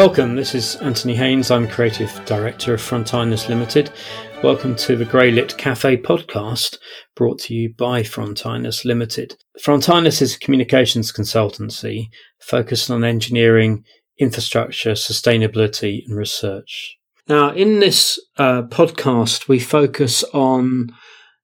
Welcome, 0.00 0.34
this 0.34 0.54
is 0.54 0.76
Anthony 0.76 1.14
Haynes. 1.14 1.50
I'm 1.50 1.68
Creative 1.68 2.24
Director 2.24 2.72
of 2.72 2.80
Frontinus 2.80 3.50
Limited. 3.50 3.92
Welcome 4.42 4.74
to 4.76 4.96
the 4.96 5.04
Greylit 5.04 5.58
Cafe 5.58 5.98
podcast 5.98 6.78
brought 7.14 7.38
to 7.40 7.54
you 7.54 7.74
by 7.74 8.02
Frontinus 8.02 8.86
Limited. 8.86 9.36
Frontinus 9.62 10.22
is 10.22 10.34
a 10.34 10.38
communications 10.38 11.12
consultancy 11.12 12.08
focused 12.40 12.90
on 12.90 13.04
engineering, 13.04 13.84
infrastructure, 14.18 14.92
sustainability, 14.92 16.00
and 16.06 16.16
research. 16.16 16.96
Now, 17.28 17.50
in 17.50 17.80
this 17.80 18.18
uh, 18.38 18.62
podcast, 18.62 19.48
we 19.48 19.58
focus 19.58 20.24
on 20.32 20.92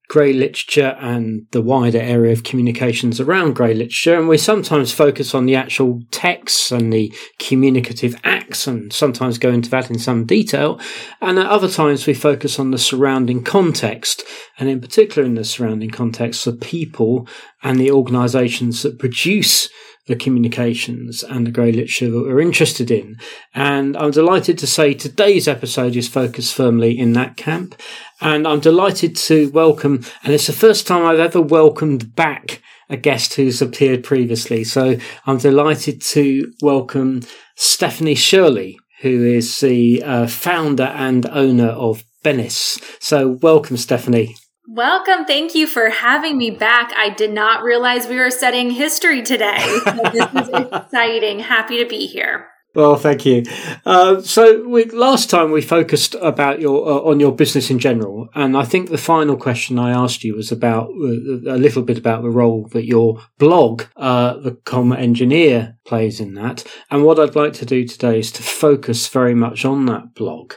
grey 0.08 0.32
literature 0.32 0.96
and 1.00 1.46
the 1.50 1.60
wider 1.60 2.00
area 2.00 2.32
of 2.32 2.44
communications 2.44 3.20
around 3.20 3.54
grey 3.54 3.74
literature. 3.74 4.16
And 4.16 4.28
we 4.28 4.38
sometimes 4.38 4.92
focus 4.92 5.34
on 5.34 5.46
the 5.46 5.56
actual 5.56 6.02
texts 6.10 6.70
and 6.70 6.92
the 6.92 7.12
communicative 7.38 8.16
acts 8.24 8.66
and 8.66 8.92
sometimes 8.92 9.38
go 9.38 9.50
into 9.50 9.70
that 9.70 9.90
in 9.90 9.98
some 9.98 10.24
detail. 10.24 10.80
And 11.20 11.38
at 11.38 11.46
other 11.46 11.68
times 11.68 12.06
we 12.06 12.14
focus 12.14 12.58
on 12.58 12.70
the 12.70 12.78
surrounding 12.78 13.42
context 13.42 14.22
and 14.58 14.68
in 14.68 14.80
particular 14.80 15.26
in 15.26 15.34
the 15.34 15.44
surrounding 15.44 15.90
context, 15.90 16.44
the 16.44 16.52
people 16.52 17.26
and 17.62 17.78
the 17.78 17.90
organizations 17.90 18.82
that 18.82 18.98
produce 18.98 19.68
the 20.06 20.16
communications 20.16 21.22
and 21.22 21.46
the 21.46 21.50
grey 21.50 21.72
literature 21.72 22.10
that 22.10 22.20
we're 22.20 22.40
interested 22.40 22.90
in. 22.90 23.16
And 23.54 23.96
I'm 23.96 24.12
delighted 24.12 24.58
to 24.58 24.66
say 24.66 24.94
today's 24.94 25.48
episode 25.48 25.96
is 25.96 26.08
focused 26.08 26.54
firmly 26.54 26.98
in 26.98 27.12
that 27.14 27.36
camp. 27.36 27.74
And 28.20 28.46
I'm 28.46 28.60
delighted 28.60 29.16
to 29.16 29.50
welcome, 29.50 30.04
and 30.22 30.32
it's 30.32 30.46
the 30.46 30.52
first 30.52 30.86
time 30.86 31.04
I've 31.04 31.18
ever 31.18 31.40
welcomed 31.40 32.14
back 32.14 32.62
a 32.88 32.96
guest 32.96 33.34
who's 33.34 33.60
appeared 33.60 34.04
previously. 34.04 34.62
So 34.64 34.96
I'm 35.26 35.38
delighted 35.38 36.00
to 36.02 36.52
welcome 36.62 37.22
Stephanie 37.56 38.14
Shirley, 38.14 38.78
who 39.02 39.24
is 39.24 39.60
the 39.60 40.02
uh, 40.04 40.26
founder 40.28 40.84
and 40.84 41.26
owner 41.26 41.68
of 41.68 42.04
Bennis. 42.24 42.80
So 43.00 43.38
welcome, 43.42 43.76
Stephanie. 43.76 44.36
Welcome. 44.68 45.26
Thank 45.26 45.54
you 45.54 45.68
for 45.68 45.90
having 45.90 46.36
me 46.36 46.50
back. 46.50 46.92
I 46.96 47.10
did 47.10 47.32
not 47.32 47.62
realize 47.62 48.08
we 48.08 48.18
were 48.18 48.32
studying 48.32 48.70
history 48.70 49.22
today. 49.22 49.58
So 49.84 49.92
this 50.12 50.26
is 50.34 50.48
exciting. 50.72 51.38
Happy 51.38 51.78
to 51.78 51.88
be 51.88 52.06
here. 52.06 52.48
Well, 52.74 52.96
thank 52.96 53.24
you. 53.24 53.44
Uh, 53.86 54.20
so, 54.20 54.68
we, 54.68 54.84
last 54.86 55.30
time 55.30 55.50
we 55.50 55.62
focused 55.62 56.14
about 56.20 56.60
your 56.60 56.86
uh, 56.86 57.10
on 57.10 57.20
your 57.20 57.34
business 57.34 57.70
in 57.70 57.78
general, 57.78 58.28
and 58.34 58.54
I 58.54 58.64
think 58.64 58.90
the 58.90 58.98
final 58.98 59.38
question 59.38 59.78
I 59.78 59.92
asked 59.92 60.24
you 60.24 60.34
was 60.34 60.52
about 60.52 60.90
uh, 60.90 61.54
a 61.54 61.56
little 61.56 61.82
bit 61.82 61.96
about 61.96 62.20
the 62.20 62.28
role 62.28 62.68
that 62.72 62.84
your 62.84 63.22
blog, 63.38 63.84
uh, 63.96 64.36
the 64.36 64.50
Comm 64.50 64.94
Engineer, 64.94 65.78
plays 65.86 66.20
in 66.20 66.34
that. 66.34 66.64
And 66.90 67.02
what 67.02 67.18
I'd 67.18 67.34
like 67.34 67.54
to 67.54 67.64
do 67.64 67.86
today 67.86 68.18
is 68.18 68.30
to 68.32 68.42
focus 68.42 69.08
very 69.08 69.34
much 69.34 69.64
on 69.64 69.86
that 69.86 70.14
blog. 70.14 70.52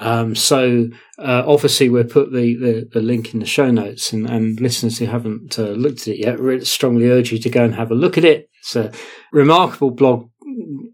Um, 0.00 0.34
so 0.34 0.88
uh, 1.18 1.44
obviously 1.46 1.90
we'll 1.90 2.04
put 2.04 2.32
the, 2.32 2.56
the, 2.56 2.88
the, 2.90 3.02
link 3.02 3.34
in 3.34 3.40
the 3.40 3.46
show 3.46 3.70
notes 3.70 4.14
and, 4.14 4.28
and 4.28 4.58
listeners 4.58 4.98
who 4.98 5.04
haven't 5.04 5.58
uh, 5.58 5.68
looked 5.72 6.02
at 6.02 6.14
it 6.14 6.20
yet, 6.20 6.40
really 6.40 6.64
strongly 6.64 7.10
urge 7.10 7.30
you 7.32 7.38
to 7.38 7.50
go 7.50 7.62
and 7.62 7.74
have 7.74 7.90
a 7.90 7.94
look 7.94 8.16
at 8.16 8.24
it. 8.24 8.48
It's 8.60 8.76
a 8.76 8.92
remarkable 9.30 9.90
blog, 9.90 10.30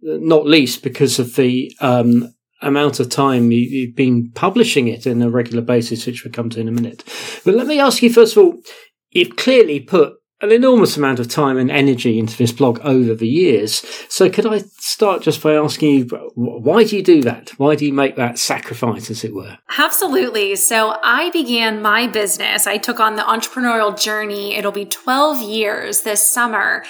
not 0.02 0.46
least 0.46 0.82
because 0.82 1.20
of 1.20 1.36
the 1.36 1.72
um, 1.80 2.34
amount 2.62 2.98
of 2.98 3.08
time 3.08 3.52
you, 3.52 3.86
have 3.86 3.94
been 3.94 4.32
publishing 4.32 4.88
it 4.88 5.06
in 5.06 5.22
a 5.22 5.30
regular 5.30 5.62
basis, 5.62 6.04
which 6.04 6.24
we'll 6.24 6.32
come 6.32 6.50
to 6.50 6.60
in 6.60 6.68
a 6.68 6.72
minute. 6.72 7.04
But 7.44 7.54
let 7.54 7.68
me 7.68 7.78
ask 7.78 8.02
you 8.02 8.12
first 8.12 8.36
of 8.36 8.44
all, 8.44 8.58
you've 9.10 9.36
clearly 9.36 9.78
put 9.78 10.14
an 10.42 10.52
enormous 10.52 10.98
amount 10.98 11.18
of 11.18 11.28
time 11.28 11.56
and 11.56 11.70
energy 11.70 12.18
into 12.18 12.36
this 12.36 12.52
blog 12.52 12.78
over 12.80 13.14
the 13.14 13.26
years. 13.26 13.84
So 14.08 14.28
could 14.28 14.44
I 14.44 14.58
start 14.78 15.22
just 15.22 15.42
by 15.42 15.54
asking 15.54 15.94
you, 15.94 16.04
why 16.34 16.84
do 16.84 16.96
you 16.96 17.02
do 17.02 17.22
that? 17.22 17.50
Why 17.56 17.74
do 17.74 17.86
you 17.86 17.92
make 17.92 18.16
that 18.16 18.38
sacrifice, 18.38 19.10
as 19.10 19.24
it 19.24 19.34
were? 19.34 19.56
Absolutely. 19.78 20.56
So 20.56 20.96
I 21.02 21.30
began 21.30 21.80
my 21.80 22.06
business. 22.06 22.66
I 22.66 22.76
took 22.76 23.00
on 23.00 23.16
the 23.16 23.22
entrepreneurial 23.22 23.98
journey. 23.98 24.54
It'll 24.54 24.72
be 24.72 24.84
12 24.84 25.40
years 25.40 26.02
this 26.02 26.28
summer. 26.28 26.84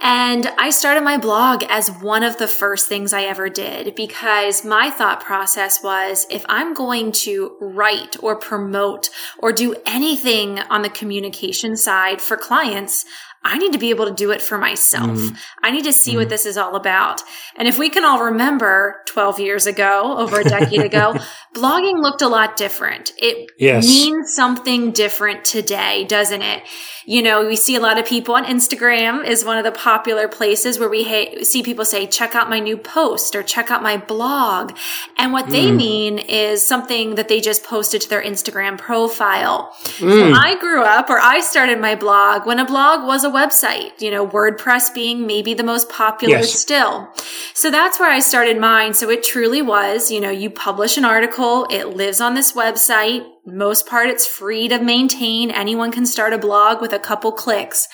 And 0.00 0.46
I 0.58 0.70
started 0.70 1.02
my 1.02 1.16
blog 1.16 1.64
as 1.68 1.90
one 1.90 2.22
of 2.22 2.36
the 2.36 2.48
first 2.48 2.86
things 2.86 3.12
I 3.12 3.22
ever 3.22 3.48
did 3.48 3.94
because 3.94 4.64
my 4.64 4.90
thought 4.90 5.20
process 5.20 5.82
was 5.82 6.26
if 6.30 6.44
I'm 6.48 6.74
going 6.74 7.12
to 7.12 7.56
write 7.60 8.22
or 8.22 8.36
promote 8.36 9.08
or 9.38 9.52
do 9.52 9.74
anything 9.86 10.58
on 10.58 10.82
the 10.82 10.90
communication 10.90 11.76
side 11.76 12.20
for 12.20 12.36
clients, 12.36 12.85
events 12.86 13.04
I 13.46 13.58
need 13.58 13.72
to 13.72 13.78
be 13.78 13.90
able 13.90 14.06
to 14.06 14.14
do 14.14 14.32
it 14.32 14.42
for 14.42 14.58
myself. 14.58 15.18
Mm. 15.18 15.36
I 15.62 15.70
need 15.70 15.84
to 15.84 15.92
see 15.92 16.14
mm. 16.14 16.16
what 16.16 16.28
this 16.28 16.46
is 16.46 16.56
all 16.56 16.74
about. 16.74 17.22
And 17.56 17.68
if 17.68 17.78
we 17.78 17.88
can 17.88 18.04
all 18.04 18.24
remember 18.24 18.96
12 19.06 19.40
years 19.40 19.66
ago, 19.66 20.16
over 20.18 20.40
a 20.40 20.44
decade 20.44 20.82
ago, 20.82 21.14
blogging 21.54 22.02
looked 22.02 22.22
a 22.22 22.28
lot 22.28 22.56
different. 22.56 23.12
It 23.16 23.50
yes. 23.58 23.86
means 23.86 24.34
something 24.34 24.92
different 24.92 25.44
today, 25.44 26.04
doesn't 26.04 26.42
it? 26.42 26.62
You 27.08 27.22
know, 27.22 27.46
we 27.46 27.54
see 27.54 27.76
a 27.76 27.80
lot 27.80 28.00
of 28.00 28.06
people 28.06 28.34
on 28.34 28.44
Instagram 28.44 29.24
is 29.24 29.44
one 29.44 29.58
of 29.58 29.64
the 29.64 29.70
popular 29.70 30.26
places 30.26 30.80
where 30.80 30.88
we 30.88 31.04
ha- 31.04 31.44
see 31.44 31.62
people 31.62 31.84
say, 31.84 32.06
check 32.08 32.34
out 32.34 32.50
my 32.50 32.58
new 32.58 32.76
post 32.76 33.36
or 33.36 33.44
check 33.44 33.70
out 33.70 33.80
my 33.80 33.96
blog. 33.96 34.76
And 35.16 35.32
what 35.32 35.46
mm. 35.46 35.52
they 35.52 35.70
mean 35.70 36.18
is 36.18 36.66
something 36.66 37.14
that 37.14 37.28
they 37.28 37.40
just 37.40 37.62
posted 37.62 38.00
to 38.02 38.08
their 38.08 38.22
Instagram 38.22 38.76
profile. 38.76 39.72
Mm. 39.98 40.10
So 40.10 40.32
I 40.32 40.58
grew 40.58 40.82
up 40.82 41.08
or 41.08 41.20
I 41.20 41.40
started 41.40 41.80
my 41.80 41.94
blog 41.94 42.44
when 42.44 42.58
a 42.58 42.64
blog 42.64 43.06
was 43.06 43.22
a 43.22 43.30
website, 43.36 44.00
you 44.00 44.10
know, 44.10 44.26
WordPress 44.26 44.94
being 44.94 45.26
maybe 45.26 45.54
the 45.54 45.62
most 45.62 45.90
popular 45.90 46.38
yes. 46.38 46.52
still. 46.52 47.12
So 47.54 47.70
that's 47.70 48.00
where 48.00 48.10
I 48.10 48.20
started 48.20 48.58
mine. 48.58 48.94
So 48.94 49.10
it 49.10 49.22
truly 49.22 49.62
was, 49.62 50.10
you 50.10 50.20
know, 50.20 50.30
you 50.30 50.50
publish 50.50 50.96
an 50.96 51.04
article, 51.04 51.66
it 51.70 51.96
lives 51.96 52.20
on 52.20 52.34
this 52.34 52.52
website 52.52 53.26
most 53.46 53.86
part, 53.86 54.08
it's 54.08 54.26
free 54.26 54.66
to 54.68 54.80
maintain. 54.80 55.50
Anyone 55.50 55.92
can 55.92 56.04
start 56.04 56.32
a 56.32 56.38
blog 56.38 56.80
with 56.80 56.92
a 56.92 56.98
couple 56.98 57.30
clicks. 57.30 57.86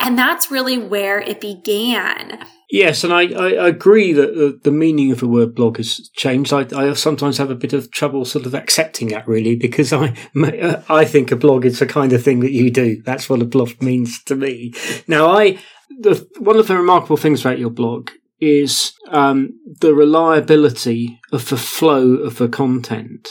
And 0.00 0.18
that's 0.18 0.50
really 0.50 0.76
where 0.76 1.20
it 1.20 1.40
began. 1.40 2.44
Yes, 2.68 3.04
and 3.04 3.12
I, 3.12 3.32
I 3.32 3.68
agree 3.68 4.12
that 4.12 4.34
the, 4.34 4.58
the, 4.64 4.72
meaning 4.72 5.12
of 5.12 5.20
the 5.20 5.28
word 5.28 5.54
blog 5.54 5.76
has 5.76 6.10
changed. 6.14 6.52
I, 6.52 6.66
I, 6.74 6.92
sometimes 6.94 7.38
have 7.38 7.50
a 7.50 7.54
bit 7.54 7.72
of 7.72 7.92
trouble 7.92 8.24
sort 8.24 8.44
of 8.44 8.56
accepting 8.56 9.08
that 9.08 9.28
really 9.28 9.54
because 9.54 9.92
I 9.92 10.16
I 10.88 11.04
think 11.04 11.30
a 11.30 11.36
blog 11.36 11.64
is 11.64 11.78
the 11.78 11.86
kind 11.86 12.12
of 12.12 12.24
thing 12.24 12.40
that 12.40 12.50
you 12.50 12.72
do. 12.72 13.00
That's 13.02 13.30
what 13.30 13.40
a 13.40 13.44
blog 13.44 13.70
means 13.80 14.20
to 14.24 14.34
me. 14.34 14.74
Now, 15.06 15.30
I 15.30 15.58
the, 16.00 16.28
one 16.38 16.56
of 16.56 16.66
the 16.66 16.76
remarkable 16.76 17.16
things 17.16 17.40
about 17.40 17.60
your 17.60 17.70
blog 17.70 18.10
is 18.40 18.92
um, 19.10 19.58
the 19.80 19.94
reliability 19.94 21.20
of 21.32 21.48
the 21.48 21.56
flow 21.56 22.16
of 22.16 22.38
the 22.38 22.48
content. 22.48 23.28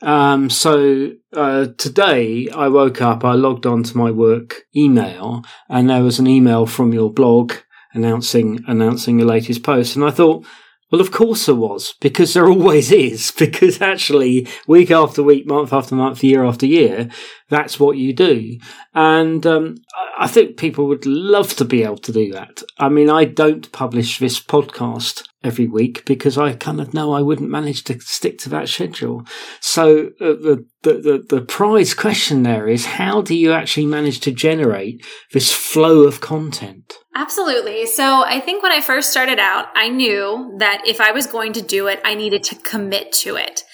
Um, 0.00 0.48
so 0.48 1.10
uh, 1.32 1.66
today 1.76 2.48
I 2.54 2.68
woke 2.68 3.02
up, 3.02 3.24
I 3.24 3.32
logged 3.32 3.66
on 3.66 3.82
to 3.82 3.96
my 3.96 4.12
work 4.12 4.62
email, 4.76 5.42
and 5.68 5.90
there 5.90 6.04
was 6.04 6.20
an 6.20 6.28
email 6.28 6.66
from 6.66 6.92
your 6.92 7.12
blog 7.12 7.54
announcing 7.98 8.64
announcing 8.66 9.18
the 9.18 9.24
latest 9.24 9.62
post, 9.62 9.96
and 9.96 10.04
I 10.04 10.10
thought, 10.10 10.46
well, 10.90 11.00
of 11.02 11.10
course 11.10 11.46
there 11.46 11.54
was, 11.54 11.94
because 12.00 12.32
there 12.32 12.48
always 12.48 12.90
is, 12.90 13.30
because 13.38 13.82
actually 13.82 14.48
week 14.66 14.90
after 14.90 15.22
week, 15.22 15.46
month 15.46 15.72
after 15.72 15.94
month, 15.94 16.24
year 16.24 16.44
after 16.44 16.66
year, 16.66 17.10
that's 17.48 17.78
what 17.78 17.98
you 17.98 18.12
do. 18.12 18.58
And 18.94 19.46
um, 19.46 19.76
I 20.18 20.26
think 20.26 20.56
people 20.56 20.86
would 20.88 21.06
love 21.06 21.54
to 21.56 21.64
be 21.64 21.82
able 21.82 21.98
to 21.98 22.12
do 22.12 22.32
that. 22.32 22.62
I 22.78 22.88
mean, 22.88 23.08
I 23.08 23.24
don't 23.24 23.70
publish 23.72 24.18
this 24.18 24.40
podcast 24.40 25.22
every 25.44 25.66
week 25.66 26.04
because 26.04 26.36
I 26.36 26.54
kind 26.54 26.80
of 26.80 26.92
know 26.92 27.12
I 27.12 27.22
wouldn't 27.22 27.50
manage 27.50 27.84
to 27.84 28.00
stick 28.00 28.38
to 28.40 28.48
that 28.50 28.68
schedule. 28.68 29.24
So 29.60 30.10
uh, 30.20 30.34
the, 30.34 30.66
the, 30.82 30.92
the, 30.94 31.26
the 31.36 31.40
prize 31.42 31.94
question 31.94 32.42
there 32.42 32.66
is 32.68 32.86
how 32.86 33.22
do 33.22 33.34
you 33.34 33.52
actually 33.52 33.86
manage 33.86 34.20
to 34.20 34.32
generate 34.32 35.04
this 35.32 35.52
flow 35.52 36.02
of 36.02 36.20
content? 36.20 36.94
Absolutely. 37.14 37.86
So 37.86 38.24
I 38.24 38.40
think 38.40 38.62
when 38.62 38.72
I 38.72 38.80
first 38.80 39.10
started 39.10 39.38
out, 39.38 39.66
I 39.74 39.88
knew 39.88 40.54
that 40.58 40.82
if 40.86 41.00
I 41.00 41.12
was 41.12 41.26
going 41.26 41.52
to 41.54 41.62
do 41.62 41.86
it, 41.86 42.00
I 42.04 42.14
needed 42.14 42.42
to 42.44 42.56
commit 42.56 43.12
to 43.24 43.36
it. 43.36 43.64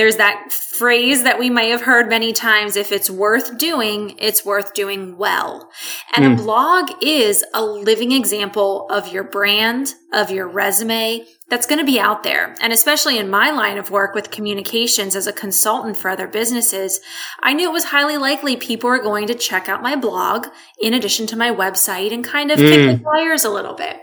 There's 0.00 0.16
that 0.16 0.50
phrase 0.50 1.24
that 1.24 1.38
we 1.38 1.50
may 1.50 1.68
have 1.68 1.82
heard 1.82 2.08
many 2.08 2.32
times 2.32 2.74
if 2.74 2.90
it's 2.90 3.10
worth 3.10 3.58
doing, 3.58 4.16
it's 4.16 4.46
worth 4.46 4.72
doing 4.72 5.18
well. 5.18 5.70
And 6.16 6.24
mm. 6.24 6.28
a 6.28 6.36
hmm. 6.36 6.42
blog 6.42 6.90
is 7.02 7.44
a 7.52 7.62
living 7.62 8.12
example 8.12 8.86
of 8.88 9.12
your 9.12 9.24
brand, 9.24 9.92
of 10.10 10.30
your 10.30 10.48
resume, 10.48 11.26
that's 11.50 11.66
going 11.66 11.80
to 11.80 11.84
be 11.84 11.98
out 11.98 12.22
there. 12.22 12.54
And 12.60 12.72
especially 12.72 13.18
in 13.18 13.28
my 13.28 13.50
line 13.50 13.76
of 13.76 13.90
work 13.90 14.14
with 14.14 14.30
communications 14.30 15.16
as 15.16 15.26
a 15.26 15.32
consultant 15.32 15.96
for 15.96 16.08
other 16.08 16.28
businesses, 16.28 17.00
I 17.40 17.52
knew 17.52 17.68
it 17.68 17.72
was 17.72 17.84
highly 17.84 18.16
likely 18.16 18.56
people 18.56 18.88
were 18.88 19.02
going 19.02 19.26
to 19.26 19.34
check 19.34 19.68
out 19.68 19.82
my 19.82 19.96
blog 19.96 20.46
in 20.80 20.94
addition 20.94 21.26
to 21.26 21.36
my 21.36 21.50
website 21.50 22.12
and 22.14 22.24
kind 22.24 22.52
of 22.52 22.58
mm. 22.58 22.68
kick 22.68 22.98
the 22.98 23.04
tires 23.04 23.44
a 23.44 23.50
little 23.50 23.74
bit. 23.74 23.96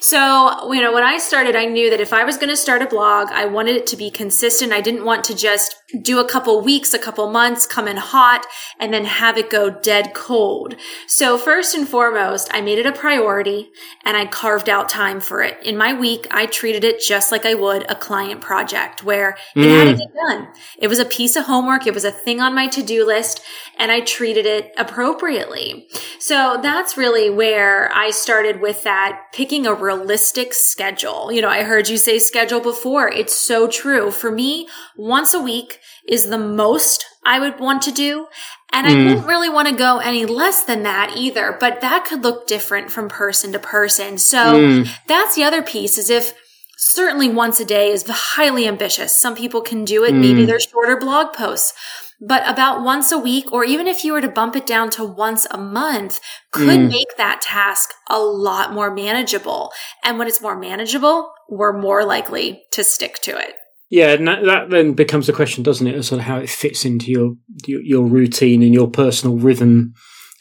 So, 0.00 0.72
you 0.72 0.80
know, 0.80 0.92
when 0.92 1.02
I 1.02 1.18
started, 1.18 1.56
I 1.56 1.66
knew 1.66 1.90
that 1.90 2.00
if 2.00 2.12
I 2.12 2.24
was 2.24 2.36
going 2.36 2.50
to 2.50 2.56
start 2.56 2.82
a 2.82 2.86
blog, 2.86 3.28
I 3.32 3.46
wanted 3.46 3.74
it 3.74 3.86
to 3.88 3.96
be 3.96 4.08
consistent. 4.08 4.72
I 4.72 4.80
didn't 4.80 5.04
want 5.04 5.24
to 5.24 5.34
just 5.34 5.81
do 6.00 6.18
a 6.18 6.28
couple 6.28 6.60
weeks, 6.60 6.94
a 6.94 6.98
couple 6.98 7.28
months, 7.30 7.66
come 7.66 7.86
in 7.86 7.96
hot, 7.96 8.46
and 8.78 8.92
then 8.92 9.04
have 9.04 9.36
it 9.36 9.50
go 9.50 9.70
dead 9.70 10.14
cold. 10.14 10.74
So 11.06 11.36
first 11.36 11.74
and 11.74 11.86
foremost, 11.86 12.48
I 12.52 12.60
made 12.60 12.78
it 12.78 12.86
a 12.86 12.92
priority 12.92 13.70
and 14.04 14.16
I 14.16 14.26
carved 14.26 14.68
out 14.68 14.88
time 14.88 15.20
for 15.20 15.42
it. 15.42 15.58
In 15.64 15.76
my 15.76 15.92
week, 15.92 16.26
I 16.30 16.46
treated 16.46 16.84
it 16.84 17.00
just 17.00 17.30
like 17.30 17.44
I 17.44 17.54
would 17.54 17.90
a 17.90 17.94
client 17.94 18.40
project 18.40 19.04
where 19.04 19.36
it 19.54 19.60
mm. 19.60 19.78
had 19.78 19.84
to 19.84 19.94
mm. 19.94 19.98
get 19.98 20.14
done. 20.14 20.48
It 20.78 20.88
was 20.88 20.98
a 20.98 21.04
piece 21.04 21.36
of 21.36 21.44
homework. 21.44 21.86
It 21.86 21.94
was 21.94 22.04
a 22.04 22.10
thing 22.10 22.40
on 22.40 22.54
my 22.54 22.68
to-do 22.68 23.06
list 23.06 23.42
and 23.78 23.90
I 23.90 24.00
treated 24.00 24.46
it 24.46 24.72
appropriately. 24.76 25.88
So 26.18 26.58
that's 26.62 26.96
really 26.96 27.30
where 27.30 27.92
I 27.94 28.10
started 28.10 28.60
with 28.60 28.84
that, 28.84 29.26
picking 29.32 29.66
a 29.66 29.74
realistic 29.74 30.54
schedule. 30.54 31.32
You 31.32 31.42
know, 31.42 31.48
I 31.48 31.64
heard 31.64 31.88
you 31.88 31.96
say 31.96 32.18
schedule 32.18 32.60
before. 32.60 33.08
It's 33.08 33.34
so 33.34 33.66
true. 33.68 34.10
For 34.10 34.30
me, 34.30 34.68
once 34.96 35.34
a 35.34 35.40
week, 35.40 35.80
is 36.08 36.28
the 36.28 36.38
most 36.38 37.04
I 37.24 37.38
would 37.38 37.60
want 37.60 37.82
to 37.82 37.92
do. 37.92 38.26
And 38.72 38.86
I 38.86 38.90
mm. 38.90 39.06
wouldn't 39.06 39.26
really 39.26 39.50
want 39.50 39.68
to 39.68 39.74
go 39.74 39.98
any 39.98 40.24
less 40.24 40.64
than 40.64 40.82
that 40.84 41.14
either, 41.16 41.56
but 41.60 41.82
that 41.82 42.06
could 42.06 42.22
look 42.22 42.46
different 42.46 42.90
from 42.90 43.08
person 43.08 43.52
to 43.52 43.58
person. 43.58 44.16
So 44.18 44.38
mm. 44.38 44.88
that's 45.06 45.36
the 45.36 45.44
other 45.44 45.62
piece 45.62 45.98
is 45.98 46.08
if 46.08 46.34
certainly 46.78 47.28
once 47.28 47.60
a 47.60 47.64
day 47.64 47.90
is 47.90 48.04
highly 48.08 48.66
ambitious. 48.66 49.16
Some 49.16 49.36
people 49.36 49.60
can 49.60 49.84
do 49.84 50.04
it. 50.04 50.12
Mm. 50.14 50.20
Maybe 50.20 50.44
they're 50.44 50.58
shorter 50.58 50.96
blog 50.96 51.32
posts, 51.32 51.74
but 52.20 52.48
about 52.48 52.82
once 52.82 53.12
a 53.12 53.18
week, 53.18 53.52
or 53.52 53.64
even 53.64 53.86
if 53.86 54.04
you 54.04 54.12
were 54.12 54.20
to 54.20 54.28
bump 54.28 54.56
it 54.56 54.66
down 54.66 54.90
to 54.90 55.04
once 55.04 55.46
a 55.50 55.58
month, 55.58 56.20
could 56.50 56.80
mm. 56.80 56.88
make 56.88 57.16
that 57.18 57.40
task 57.40 57.92
a 58.08 58.18
lot 58.18 58.72
more 58.72 58.92
manageable. 58.92 59.70
And 60.04 60.18
when 60.18 60.28
it's 60.28 60.42
more 60.42 60.58
manageable, 60.58 61.32
we're 61.48 61.76
more 61.76 62.04
likely 62.04 62.62
to 62.72 62.82
stick 62.82 63.20
to 63.22 63.38
it. 63.38 63.54
Yeah, 63.92 64.14
and 64.14 64.26
that, 64.26 64.42
that, 64.44 64.70
then 64.70 64.94
becomes 64.94 65.28
a 65.28 65.34
question, 65.34 65.62
doesn't 65.62 65.86
it, 65.86 65.94
of 65.94 66.06
sort 66.06 66.20
of 66.20 66.24
how 66.24 66.38
it 66.38 66.48
fits 66.48 66.86
into 66.86 67.10
your 67.10 67.34
your, 67.66 67.82
your 67.82 68.06
routine 68.06 68.62
and 68.62 68.72
your 68.72 68.90
personal 68.90 69.36
rhythm. 69.36 69.92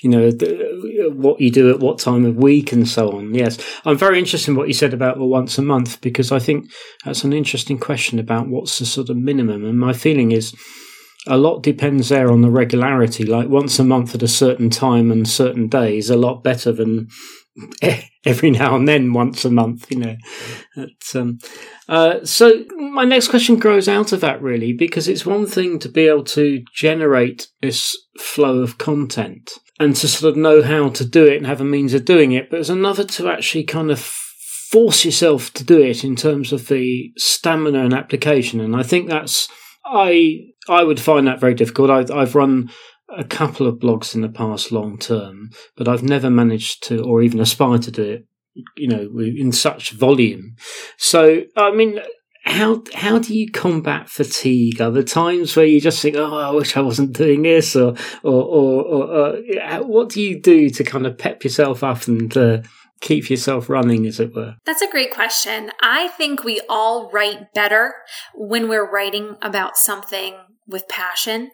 You 0.01 0.09
know, 0.09 0.31
the, 0.31 1.11
what 1.13 1.41
you 1.41 1.51
do 1.51 1.69
at 1.69 1.81
what 1.81 1.99
time 1.99 2.25
of 2.25 2.37
week 2.37 2.71
and 2.71 2.87
so 2.87 3.11
on. 3.11 3.35
Yes, 3.35 3.59
I'm 3.83 3.97
very 3.97 4.19
interested 4.19 4.51
in 4.51 4.55
what 4.55 4.69
you 4.69 4.73
said 4.73 4.93
about 4.93 5.17
the 5.17 5.25
once 5.25 5.57
a 5.57 5.61
month 5.61 5.99
because 5.99 6.31
I 6.31 6.39
think 6.39 6.71
that's 7.03 7.25
an 7.25 7.33
interesting 7.33 7.77
question 7.77 8.19
about 8.19 8.47
what's 8.47 8.79
the 8.79 8.85
sort 8.85 9.09
of 9.09 9.17
minimum. 9.17 9.65
And 9.65 9.77
my 9.77 9.91
feeling 9.91 10.31
is 10.31 10.55
a 11.27 11.35
lot 11.35 11.61
depends 11.61 12.07
there 12.07 12.31
on 12.31 12.41
the 12.41 12.49
regularity. 12.49 13.25
Like 13.25 13.49
once 13.49 13.77
a 13.79 13.83
month 13.83 14.15
at 14.15 14.23
a 14.23 14.29
certain 14.29 14.69
time 14.69 15.11
and 15.11 15.27
certain 15.27 15.67
days, 15.67 16.09
a 16.09 16.15
lot 16.15 16.41
better 16.41 16.71
than 16.71 17.09
every 18.25 18.51
now 18.51 18.75
and 18.75 18.87
then, 18.87 19.13
once 19.13 19.45
a 19.45 19.51
month, 19.51 19.91
you 19.91 19.99
know. 19.99 20.15
But, 20.75 21.15
um, 21.15 21.39
uh, 21.89 22.23
so 22.23 22.65
my 22.75 23.03
next 23.03 23.27
question 23.27 23.57
grows 23.57 23.87
out 23.87 24.11
of 24.11 24.21
that 24.21 24.41
really, 24.41 24.73
because 24.73 25.07
it's 25.07 25.25
one 25.25 25.45
thing 25.45 25.79
to 25.79 25.89
be 25.89 26.07
able 26.07 26.23
to 26.25 26.63
generate 26.73 27.47
this 27.61 27.97
flow 28.19 28.59
of 28.59 28.77
content 28.77 29.51
and 29.79 29.95
to 29.95 30.07
sort 30.07 30.31
of 30.31 30.37
know 30.37 30.61
how 30.61 30.89
to 30.89 31.03
do 31.03 31.25
it 31.25 31.37
and 31.37 31.47
have 31.47 31.61
a 31.61 31.65
means 31.65 31.93
of 31.93 32.05
doing 32.05 32.31
it, 32.31 32.49
but 32.49 32.59
it's 32.59 32.69
another 32.69 33.03
to 33.03 33.29
actually 33.29 33.63
kind 33.63 33.91
of 33.91 33.99
force 33.99 35.03
yourself 35.03 35.51
to 35.53 35.63
do 35.63 35.81
it 35.81 36.03
in 36.03 36.15
terms 36.15 36.53
of 36.53 36.67
the 36.67 37.11
stamina 37.17 37.83
and 37.83 37.93
application. 37.93 38.61
And 38.61 38.75
I 38.75 38.83
think 38.83 39.09
that's 39.09 39.49
I 39.85 40.51
I 40.69 40.83
would 40.83 40.99
find 40.99 41.27
that 41.27 41.39
very 41.39 41.53
difficult. 41.53 41.89
I, 41.89 42.05
I've 42.15 42.35
run 42.35 42.69
a 43.17 43.23
couple 43.23 43.67
of 43.67 43.75
blogs 43.75 44.15
in 44.15 44.21
the 44.21 44.29
past 44.29 44.71
long 44.71 44.97
term, 44.97 45.49
but 45.75 45.87
I've 45.87 46.03
never 46.03 46.29
managed 46.29 46.83
to, 46.83 47.03
or 47.03 47.21
even 47.21 47.39
aspired 47.39 47.83
to 47.83 47.91
do 47.91 48.03
it, 48.03 48.25
you 48.77 48.87
know, 48.87 49.09
in 49.19 49.51
such 49.51 49.91
volume. 49.91 50.55
So, 50.97 51.43
I 51.55 51.71
mean, 51.71 51.99
how 52.43 52.83
how 52.93 53.19
do 53.19 53.37
you 53.37 53.51
combat 53.51 54.09
fatigue? 54.09 54.81
Are 54.81 54.91
there 54.91 55.03
times 55.03 55.55
where 55.55 55.65
you 55.65 55.79
just 55.79 56.01
think, 56.01 56.15
"Oh, 56.15 56.37
I 56.37 56.49
wish 56.51 56.75
I 56.75 56.81
wasn't 56.81 57.15
doing 57.15 57.43
this," 57.43 57.75
or 57.75 57.95
or 58.23 58.43
or, 58.43 58.83
or 58.83 59.37
uh, 59.61 59.83
what 59.83 60.09
do 60.09 60.21
you 60.21 60.41
do 60.41 60.69
to 60.71 60.83
kind 60.83 61.05
of 61.05 61.17
pep 61.17 61.43
yourself 61.43 61.83
up 61.83 62.07
and 62.07 62.35
uh, 62.35 62.61
keep 62.99 63.29
yourself 63.29 63.69
running, 63.69 64.07
as 64.07 64.19
it 64.19 64.33
were? 64.35 64.55
That's 64.65 64.81
a 64.81 64.89
great 64.89 65.11
question. 65.11 65.71
I 65.81 66.07
think 66.09 66.43
we 66.43 66.61
all 66.67 67.11
write 67.11 67.53
better 67.53 67.93
when 68.33 68.67
we're 68.67 68.89
writing 68.89 69.37
about 69.41 69.77
something 69.77 70.35
with 70.67 70.87
passion. 70.87 71.51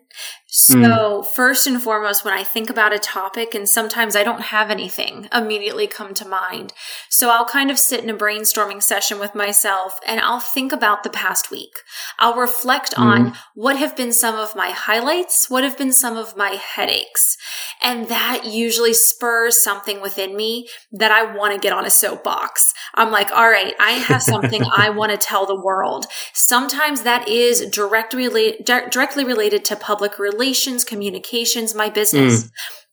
So, 0.49 0.75
mm. 0.75 1.25
first 1.25 1.67
and 1.67 1.81
foremost, 1.81 2.23
when 2.23 2.33
I 2.33 2.43
think 2.43 2.69
about 2.69 2.93
a 2.93 2.99
topic, 2.99 3.53
and 3.53 3.67
sometimes 3.67 4.15
I 4.15 4.23
don't 4.23 4.43
have 4.43 4.71
anything 4.71 5.27
immediately 5.33 5.87
come 5.87 6.13
to 6.15 6.27
mind. 6.27 6.71
So, 7.09 7.29
I'll 7.29 7.45
kind 7.45 7.69
of 7.69 7.77
sit 7.77 8.01
in 8.01 8.09
a 8.09 8.15
brainstorming 8.15 8.81
session 8.81 9.19
with 9.19 9.35
myself 9.35 9.99
and 10.07 10.21
I'll 10.21 10.39
think 10.39 10.71
about 10.71 11.03
the 11.03 11.09
past 11.09 11.51
week. 11.51 11.79
I'll 12.17 12.35
reflect 12.35 12.95
mm. 12.95 13.03
on 13.03 13.33
what 13.55 13.77
have 13.77 13.97
been 13.97 14.13
some 14.13 14.35
of 14.35 14.55
my 14.55 14.69
highlights, 14.69 15.49
what 15.49 15.65
have 15.65 15.77
been 15.77 15.91
some 15.91 16.15
of 16.15 16.37
my 16.37 16.51
headaches. 16.51 17.35
And 17.81 18.07
that 18.07 18.45
usually 18.45 18.93
spurs 18.93 19.61
something 19.61 20.01
within 20.01 20.35
me 20.35 20.69
that 20.93 21.11
I 21.11 21.35
want 21.35 21.53
to 21.53 21.59
get 21.59 21.73
on 21.73 21.85
a 21.85 21.89
soapbox. 21.89 22.73
I'm 22.95 23.11
like, 23.11 23.31
all 23.31 23.49
right, 23.49 23.73
I 23.79 23.91
have 23.91 24.23
something 24.23 24.63
I 24.63 24.89
want 24.97 25.11
to 25.11 25.17
tell 25.17 25.45
the 25.45 25.59
world. 25.59 26.05
Sometimes 26.33 27.01
that 27.01 27.27
is 27.27 27.69
directly, 27.69 28.57
directly 28.63 29.25
related 29.25 29.65
to 29.65 29.75
public 29.75 30.06
relations 30.19 30.67
relations, 30.77 30.83
communications, 30.83 31.75
my 31.75 31.89
business. 31.89 32.43
Mm. 32.43 32.49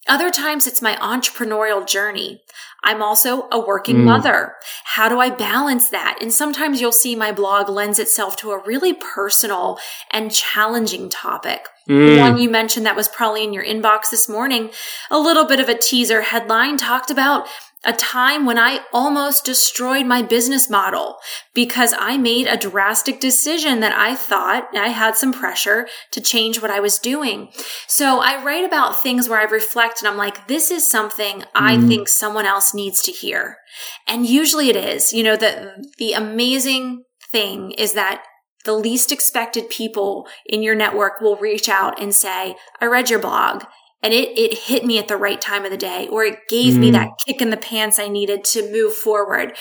Other 0.07 0.31
times 0.31 0.67
it's 0.67 0.83
my 0.83 0.97
entrepreneurial 0.97 1.87
journey. 1.87 2.41
I'm 2.83 3.03
also 3.03 3.49
a 3.51 3.59
working 3.59 3.99
mm. 3.99 4.05
mother. 4.05 4.55
How 4.85 5.09
do 5.09 5.19
I 5.19 5.31
balance 5.31 5.89
that? 5.89 6.19
And 6.21 6.33
sometimes 6.33 6.81
you'll 6.81 6.93
see 6.93 7.17
my 7.17 7.33
blog 7.33 7.71
lends 7.71 7.99
itself 7.99 8.37
to 8.37 8.51
a 8.51 8.63
really 8.67 8.93
personal 8.93 9.79
and 10.11 10.31
challenging 10.31 11.09
topic. 11.09 11.67
Mm. 11.89 12.21
One 12.21 12.39
you 12.39 12.51
mentioned 12.51 12.85
that 12.85 12.97
was 12.97 13.09
probably 13.09 13.45
in 13.45 13.55
your 13.55 13.65
inbox 13.65 14.11
this 14.11 14.29
morning, 14.29 14.71
a 15.11 15.19
little 15.19 15.47
bit 15.47 15.61
of 15.61 15.69
a 15.69 15.79
teaser 15.79 16.23
headline 16.23 16.77
talked 16.77 17.11
about 17.11 17.47
a 17.85 17.93
time 17.93 18.47
when 18.47 18.59
I 18.59 18.81
almost 18.93 19.45
destroyed 19.45 20.07
my 20.07 20.23
business 20.23 20.71
model 20.71 21.17
because 21.55 21.95
I 21.99 22.17
made 22.17 22.47
a 22.47 22.57
drastic 22.57 23.21
decision 23.21 23.81
that 23.81 23.95
I 23.95 24.15
thought 24.15 24.69
I 24.75 24.89
had 24.89 25.17
some 25.17 25.33
pressure 25.33 25.87
to 26.13 26.21
change 26.21 26.61
what 26.61 26.71
I 26.71 26.81
was 26.81 26.99
doing. 26.99 27.51
So 27.87 28.21
I 28.21 28.43
write 28.43 28.65
about 28.65 29.03
things 29.03 29.29
where 29.29 29.41
I 29.41 29.45
reflect 29.45 30.01
and 30.01 30.09
I'm 30.09 30.17
like, 30.17 30.49
this 30.49 30.71
is 30.71 30.91
something 30.91 31.41
mm. 31.41 31.47
I 31.55 31.81
think 31.87 32.09
someone 32.09 32.47
else 32.47 32.75
needs 32.75 33.03
to 33.03 33.13
hear. 33.13 33.59
And 34.07 34.27
usually 34.27 34.69
it 34.71 34.77
is, 34.77 35.13
you 35.13 35.23
know, 35.23 35.37
the, 35.37 35.89
the 35.99 36.13
amazing 36.13 37.05
thing 37.31 37.73
is 37.73 37.95
that 37.95 38.25
the 38.65 38.73
least 38.73 39.13
expected 39.13 39.69
people 39.69 40.27
in 40.47 40.63
your 40.63 40.75
network 40.75 41.21
will 41.21 41.37
reach 41.37 41.69
out 41.69 42.01
and 42.01 42.15
say, 42.15 42.57
I 42.81 42.87
read 42.87 43.11
your 43.11 43.19
blog 43.19 43.65
and 44.05 44.13
it, 44.13 44.39
it 44.39 44.57
hit 44.57 44.85
me 44.85 44.99
at 44.99 45.09
the 45.09 45.17
right 45.17 45.41
time 45.41 45.65
of 45.65 45.71
the 45.71 45.79
day 45.79 46.07
or 46.09 46.25
it 46.25 46.47
gave 46.49 46.75
mm. 46.75 46.79
me 46.79 46.91
that 46.91 47.19
kick 47.27 47.41
in 47.41 47.49
the 47.49 47.57
pants 47.57 47.99
I 47.99 48.09
needed 48.09 48.45
to 48.45 48.71
move 48.71 48.93
forward. 48.93 49.57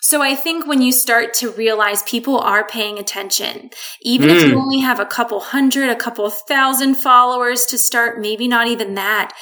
So 0.00 0.22
I 0.22 0.34
think 0.34 0.66
when 0.66 0.80
you 0.82 0.90
start 0.90 1.34
to 1.34 1.50
realize 1.50 2.02
people 2.02 2.38
are 2.38 2.66
paying 2.66 2.98
attention, 2.98 3.70
even 4.02 4.30
mm. 4.30 4.36
if 4.36 4.42
you 4.44 4.54
mm. 4.54 4.62
only 4.62 4.80
have 4.80 5.00
a 5.00 5.06
couple 5.06 5.38
hundred, 5.38 5.90
a 5.90 5.96
couple 5.96 6.28
thousand 6.30 6.94
followers 6.94 7.66
to 7.66 7.78
start, 7.78 8.20
maybe 8.20 8.48
not 8.48 8.68
even 8.68 8.94
that, 8.94 9.32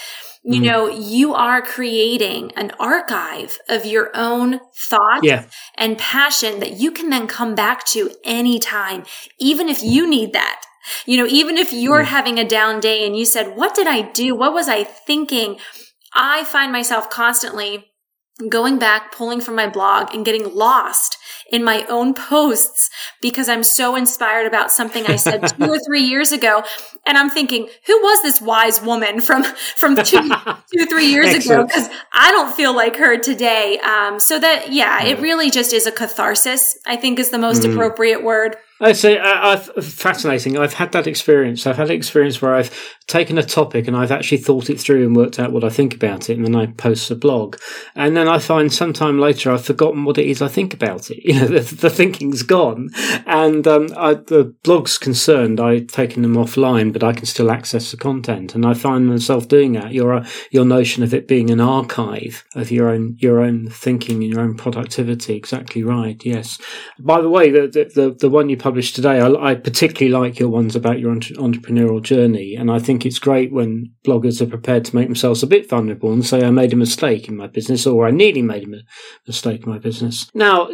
you 0.42 0.60
mm. 0.60 0.64
know, 0.64 0.88
you 0.88 1.34
are 1.34 1.62
creating 1.62 2.50
an 2.56 2.72
archive 2.80 3.58
of 3.68 3.86
your 3.86 4.10
own 4.14 4.58
thoughts 4.74 5.22
yeah. 5.22 5.44
and 5.76 5.96
passion 5.98 6.58
that 6.58 6.78
you 6.78 6.90
can 6.90 7.10
then 7.10 7.28
come 7.28 7.54
back 7.54 7.84
to 7.86 8.10
anytime, 8.24 9.04
even 9.38 9.68
if 9.68 9.84
you 9.84 10.08
need 10.08 10.32
that. 10.32 10.62
You 11.06 11.16
know, 11.18 11.26
even 11.26 11.58
if 11.58 11.72
you're 11.72 12.02
having 12.02 12.38
a 12.38 12.48
down 12.48 12.80
day 12.80 13.06
and 13.06 13.16
you 13.16 13.24
said, 13.24 13.56
what 13.56 13.74
did 13.74 13.86
I 13.86 14.02
do? 14.02 14.34
What 14.34 14.52
was 14.52 14.68
I 14.68 14.84
thinking? 14.84 15.58
I 16.14 16.44
find 16.44 16.72
myself 16.72 17.10
constantly 17.10 17.86
going 18.48 18.78
back, 18.78 19.12
pulling 19.12 19.40
from 19.40 19.54
my 19.54 19.68
blog 19.68 20.14
and 20.14 20.24
getting 20.24 20.54
lost 20.54 21.18
in 21.50 21.62
my 21.62 21.84
own 21.88 22.14
posts 22.14 22.88
because 23.20 23.48
I'm 23.48 23.62
so 23.62 23.94
inspired 23.94 24.46
about 24.46 24.72
something 24.72 25.04
I 25.06 25.16
said 25.16 25.46
two 25.48 25.70
or 25.70 25.78
three 25.86 26.02
years 26.02 26.32
ago. 26.32 26.62
And 27.06 27.18
I'm 27.18 27.28
thinking, 27.28 27.68
who 27.86 28.00
was 28.00 28.22
this 28.22 28.40
wise 28.40 28.80
woman 28.80 29.20
from, 29.20 29.44
from 29.44 29.96
two, 29.96 30.30
two, 30.74 30.86
three 30.86 31.06
years 31.06 31.44
ago? 31.44 31.66
Cause 31.66 31.90
I 32.12 32.30
don't 32.30 32.54
feel 32.54 32.74
like 32.74 32.96
her 32.96 33.18
today. 33.18 33.78
Um, 33.80 34.18
so 34.18 34.38
that, 34.38 34.72
yeah, 34.72 35.04
it 35.04 35.20
really 35.20 35.50
just 35.50 35.74
is 35.74 35.86
a 35.86 35.92
catharsis, 35.92 36.78
I 36.86 36.96
think 36.96 37.18
is 37.18 37.30
the 37.30 37.38
most 37.38 37.62
mm. 37.62 37.72
appropriate 37.72 38.24
word. 38.24 38.56
I 38.82 38.92
say 38.92 39.16
uh, 39.16 39.56
fascinating. 39.56 40.58
I've 40.58 40.74
had 40.74 40.90
that 40.90 41.06
experience. 41.06 41.68
I've 41.68 41.76
had 41.76 41.90
an 41.90 41.96
experience 41.96 42.42
where 42.42 42.56
I've 42.56 42.96
taken 43.06 43.38
a 43.38 43.42
topic 43.42 43.86
and 43.86 43.96
I've 43.96 44.10
actually 44.10 44.38
thought 44.38 44.70
it 44.70 44.80
through 44.80 45.06
and 45.06 45.14
worked 45.14 45.38
out 45.38 45.52
what 45.52 45.62
I 45.62 45.68
think 45.68 45.94
about 45.94 46.28
it, 46.28 46.36
and 46.36 46.44
then 46.44 46.56
I 46.56 46.66
post 46.66 47.10
a 47.10 47.14
blog, 47.14 47.56
and 47.94 48.16
then 48.16 48.26
I 48.28 48.40
find 48.40 48.72
sometime 48.72 49.20
later 49.20 49.52
I've 49.52 49.64
forgotten 49.64 50.04
what 50.04 50.18
it 50.18 50.26
is 50.26 50.42
I 50.42 50.48
think 50.48 50.74
about 50.74 51.10
it. 51.10 51.20
You 51.32 51.40
know, 51.40 51.46
the, 51.46 51.60
the 51.60 51.88
thinking's 51.88 52.42
gone, 52.42 52.90
and 53.26 53.66
um, 53.66 53.88
I, 53.96 54.14
the 54.14 54.54
blog's 54.64 54.98
concerned. 54.98 55.60
I've 55.60 55.86
taken 55.86 56.20
them 56.20 56.34
offline, 56.34 56.92
but 56.92 57.02
I 57.02 57.12
can 57.14 57.24
still 57.24 57.50
access 57.50 57.90
the 57.90 57.96
content, 57.96 58.54
and 58.54 58.66
I 58.66 58.74
find 58.74 59.06
myself 59.06 59.48
doing 59.48 59.72
that. 59.72 59.92
Your 59.92 60.22
your 60.50 60.66
notion 60.66 61.02
of 61.02 61.14
it 61.14 61.28
being 61.28 61.48
an 61.48 61.60
archive 61.60 62.44
of 62.54 62.70
your 62.70 62.90
own 62.90 63.16
your 63.18 63.40
own 63.40 63.68
thinking 63.70 64.22
and 64.22 64.30
your 64.30 64.40
own 64.40 64.56
productivity. 64.56 65.34
Exactly 65.36 65.82
right. 65.82 66.20
Yes. 66.22 66.58
By 66.98 67.22
the 67.22 67.30
way, 67.30 67.50
the 67.50 67.68
the, 67.68 68.14
the 68.18 68.28
one 68.28 68.50
you 68.50 68.58
published 68.58 68.71
published 68.72 68.96
today. 68.96 69.20
I, 69.20 69.50
I 69.50 69.54
particularly 69.54 70.10
like 70.10 70.38
your 70.38 70.48
ones 70.48 70.74
about 70.74 70.98
your 70.98 71.10
entre- 71.10 71.36
entrepreneurial 71.36 72.00
journey, 72.02 72.56
and 72.58 72.70
I 72.70 72.78
think 72.78 73.04
it's 73.04 73.18
great 73.18 73.52
when 73.52 73.92
bloggers 74.02 74.40
are 74.40 74.46
prepared 74.46 74.86
to 74.86 74.96
make 74.96 75.08
themselves 75.08 75.42
a 75.42 75.46
bit 75.46 75.68
vulnerable 75.68 76.10
and 76.10 76.24
say, 76.24 76.42
"I 76.42 76.50
made 76.50 76.72
a 76.72 76.76
mistake 76.76 77.28
in 77.28 77.36
my 77.36 77.48
business," 77.48 77.86
or 77.86 78.06
"I 78.06 78.10
nearly 78.12 78.40
made 78.40 78.66
a 78.66 78.82
mistake 79.26 79.64
in 79.64 79.70
my 79.70 79.78
business." 79.78 80.30
Now, 80.32 80.70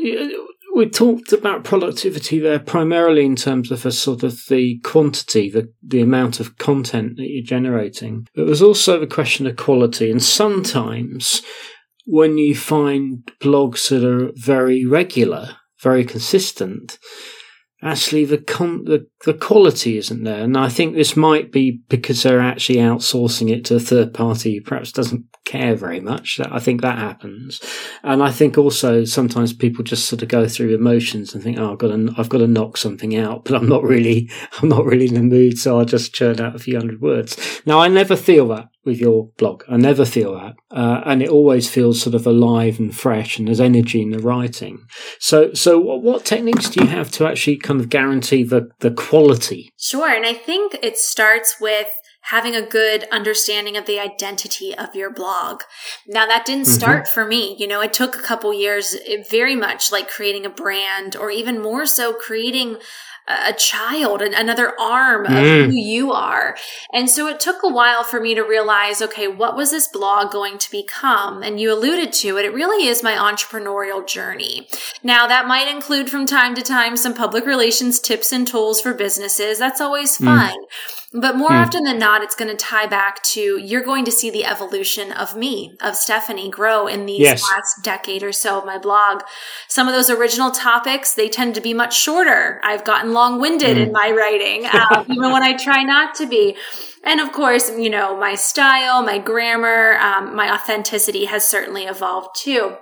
we 0.77 0.89
talked 0.89 1.33
about 1.33 1.65
productivity 1.65 2.39
there 2.39 2.61
primarily 2.61 3.25
in 3.25 3.35
terms 3.35 3.73
of 3.73 3.85
a 3.85 3.91
sort 3.91 4.23
of 4.23 4.45
the 4.49 4.79
quantity, 4.85 5.51
the, 5.51 5.73
the 5.85 6.01
amount 6.01 6.39
of 6.39 6.57
content 6.57 7.17
that 7.17 7.27
you're 7.29 7.43
generating. 7.43 8.29
But 8.37 8.47
there's 8.47 8.63
also 8.63 9.01
the 9.01 9.09
question 9.09 9.49
of 9.49 9.57
quality. 9.57 10.09
And 10.09 10.23
sometimes 10.23 11.43
when 12.07 12.39
you 12.39 12.55
find 12.55 13.29
blogs 13.43 13.89
that 13.89 14.05
are 14.05 14.31
very 14.37 14.85
regular, 14.85 15.57
very 15.83 16.05
consistent, 16.05 16.97
actually 17.83 18.25
the, 18.25 18.39
con- 18.39 18.85
the 18.85 19.07
the 19.25 19.35
quality 19.35 19.99
isn't 19.99 20.23
there. 20.23 20.45
And 20.45 20.57
I 20.57 20.69
think 20.69 20.95
this 20.95 21.17
might 21.17 21.51
be 21.51 21.81
because 21.89 22.23
they're 22.23 22.41
actually 22.41 22.77
outsourcing 22.77 23.51
it 23.51 23.65
to 23.67 23.77
a 23.77 23.81
third 23.81 24.15
party 24.15 24.55
who 24.55 24.61
perhaps 24.63 24.93
doesn't 24.93 25.25
care 25.45 25.75
very 25.75 25.99
much. 25.99 26.41
I 26.41 26.61
think 26.61 26.83
that 26.83 26.99
happens. 26.99 27.61
And 28.05 28.23
I 28.23 28.31
think 28.31 28.57
also 28.57 29.05
sometimes 29.05 29.53
people 29.53 29.83
just 29.83 30.07
sort 30.07 30.23
of 30.23 30.29
go 30.29 30.47
through 30.47 30.75
emotions 30.75 31.35
and 31.35 31.43
think, 31.43 31.59
oh, 31.59 31.73
I've 31.73 31.79
got 31.79 31.89
to, 31.89 32.15
I've 32.17 32.29
got 32.29 32.39
to 32.39 32.47
knock 32.47 32.77
something 32.77 33.17
out, 33.17 33.45
but 33.45 33.55
I'm 33.55 33.69
not 33.69 33.83
really, 33.83 34.31
I'm 34.63 34.69
not 34.69 34.85
really 34.85 35.09
in 35.09 35.15
the 35.15 35.23
mood. 35.23 35.59
So 35.59 35.79
I'll 35.79 35.85
just 35.85 36.15
churn 36.15 36.41
out 36.41 36.55
a 36.55 36.61
few 36.61 36.77
hundred 36.77 37.01
words. 37.01 37.63
Now, 37.67 37.81
I 37.81 37.89
never 37.89 38.15
feel 38.15 38.47
that 38.49 38.69
with 38.85 38.99
your 38.99 39.29
blog. 39.37 39.65
I 39.69 39.77
never 39.77 40.05
feel 40.05 40.35
that. 40.35 40.55
Uh, 40.71 41.03
and 41.05 41.23
it 41.23 41.29
always 41.29 41.69
feels 41.69 42.01
sort 42.01 42.15
of 42.15 42.27
alive 42.27 42.79
and 42.79 42.95
fresh 42.95 43.39
and 43.39 43.49
there's 43.49 43.61
energy 43.61 44.01
in 44.03 44.11
the 44.11 44.19
writing. 44.19 44.87
So, 45.19 45.53
so 45.53 45.79
what 45.79 46.25
techniques 46.25 46.71
do 46.71 46.83
you 46.83 46.89
have 46.89 47.11
to 47.13 47.27
actually 47.27 47.59
kind 47.59 47.81
of 47.81 47.89
guarantee 47.89 48.45
the, 48.45 48.71
the 48.81 48.91
quality. 48.91 49.73
Sure. 49.79 50.09
And 50.09 50.27
I 50.27 50.35
think 50.35 50.77
it 50.83 50.99
starts 50.99 51.57
with 51.61 51.89
having 52.23 52.55
a 52.55 52.67
good 52.67 53.07
understanding 53.11 53.77
of 53.77 53.87
the 53.87 53.99
identity 53.99 54.75
of 54.77 54.95
your 54.95 55.11
blog. 55.11 55.63
Now 56.07 56.27
that 56.27 56.45
didn't 56.45 56.65
mm-hmm. 56.65 56.73
start 56.73 57.05
mm-hmm. 57.05 57.15
for 57.15 57.25
me. 57.25 57.57
You 57.59 57.67
know, 57.67 57.81
it 57.81 57.93
took 57.93 58.17
a 58.17 58.23
couple 58.23 58.53
years, 58.53 58.97
very 59.31 59.57
much 59.57 59.91
like 59.91 60.09
creating 60.09 60.45
a 60.45 60.51
brand 60.51 61.17
or 61.17 61.31
even 61.31 61.63
more 61.63 61.87
so 61.87 62.13
creating 62.13 62.77
a 63.29 63.53
child, 63.53 64.23
another 64.23 64.79
arm 64.81 65.27
of 65.27 65.33
mm. 65.33 65.67
who 65.67 65.77
you 65.77 66.13
are. 66.13 66.57
And 66.93 67.11
so 67.11 67.29
it 67.29 67.41
took 67.41 67.63
a 67.63 67.69
while 67.69 68.03
for 68.03 68.21
me 68.21 68.35
to 68.35 68.43
realize, 68.43 69.03
okay, 69.03 69.29
what 69.29 69.57
was 69.57 69.71
this 69.71 69.87
blog 69.87 70.33
going 70.33 70.59
to 70.59 70.71
become? 70.71 71.43
And 71.43 71.61
you 71.61 71.73
alluded 71.73 72.13
to 72.15 72.39
it. 72.39 72.47
It 72.47 72.55
really 72.55 72.89
is 72.89 73.03
my 73.03 73.13
entrepreneurial 73.13 74.07
journey. 74.07 74.69
Now 75.03 75.27
that 75.27 75.47
might 75.47 75.69
include 75.69 76.09
from 76.11 76.25
time 76.25 76.55
to 76.55 76.63
time 76.63 76.97
some 76.97 77.15
public 77.15 77.45
relations 77.45 78.01
tips 78.01 78.33
and 78.33 78.47
tools 78.47 78.81
for 78.81 78.95
businesses. 78.95 79.59
That's 79.59 79.81
always 79.81 80.17
mm. 80.17 80.25
fun. 80.25 80.57
Mm. 80.57 80.65
But 81.13 81.37
more 81.37 81.49
mm. 81.49 81.65
often 81.65 81.85
than 81.85 81.99
not, 81.99 82.23
it's 82.23 82.35
going 82.35 82.51
to 82.51 82.57
tie 82.57 82.87
back 82.87 83.23
to 83.25 83.59
you're 83.59 83.83
going 83.83 84.05
to 84.05 84.13
see 84.13 84.31
the 84.31 84.45
evolution 84.45 85.11
of 85.11 85.35
me, 85.35 85.75
of 85.81 85.97
Stephanie, 85.97 86.51
grow 86.51 86.87
in 86.87 87.07
these 87.07 87.21
yes. 87.21 87.43
last 87.43 87.83
decade 87.83 88.23
or 88.23 88.33
so 88.33 88.59
of 88.59 88.67
my 88.67 88.77
blog. 88.77 89.23
Some 89.69 89.89
of 89.89 89.95
those 89.95 90.11
original 90.11 90.51
topics, 90.51 91.15
they 91.15 91.31
tend 91.31 91.55
to 91.55 91.63
be 91.63 91.73
much 91.73 91.99
shorter. 91.99 92.61
I've 92.63 92.85
gotten 92.85 93.15
long 93.15 93.41
winded 93.41 93.79
mm. 93.79 93.87
in 93.87 93.93
my 93.93 94.11
writing, 94.11 94.67
um, 94.73 95.07
even 95.11 95.33
when 95.33 95.43
I 95.43 95.57
try 95.57 95.83
not 95.83 96.15
to 96.17 96.27
be. 96.27 96.57
And 97.05 97.21
of 97.21 97.33
course, 97.33 97.71
you 97.71 97.89
know, 97.89 98.15
my 98.19 98.35
style, 98.35 99.03
my 99.03 99.17
grammar, 99.17 99.97
um, 99.99 100.37
my 100.37 100.53
authenticity 100.53 101.25
has 101.25 101.43
certainly 101.43 101.85
evolved 101.85 102.37
too. 102.37 102.77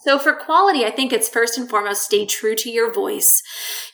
So 0.00 0.18
for 0.18 0.32
quality, 0.32 0.84
I 0.84 0.90
think 0.90 1.12
it's 1.12 1.28
first 1.28 1.58
and 1.58 1.68
foremost 1.68 2.02
stay 2.02 2.24
true 2.24 2.54
to 2.56 2.70
your 2.70 2.92
voice. 2.92 3.42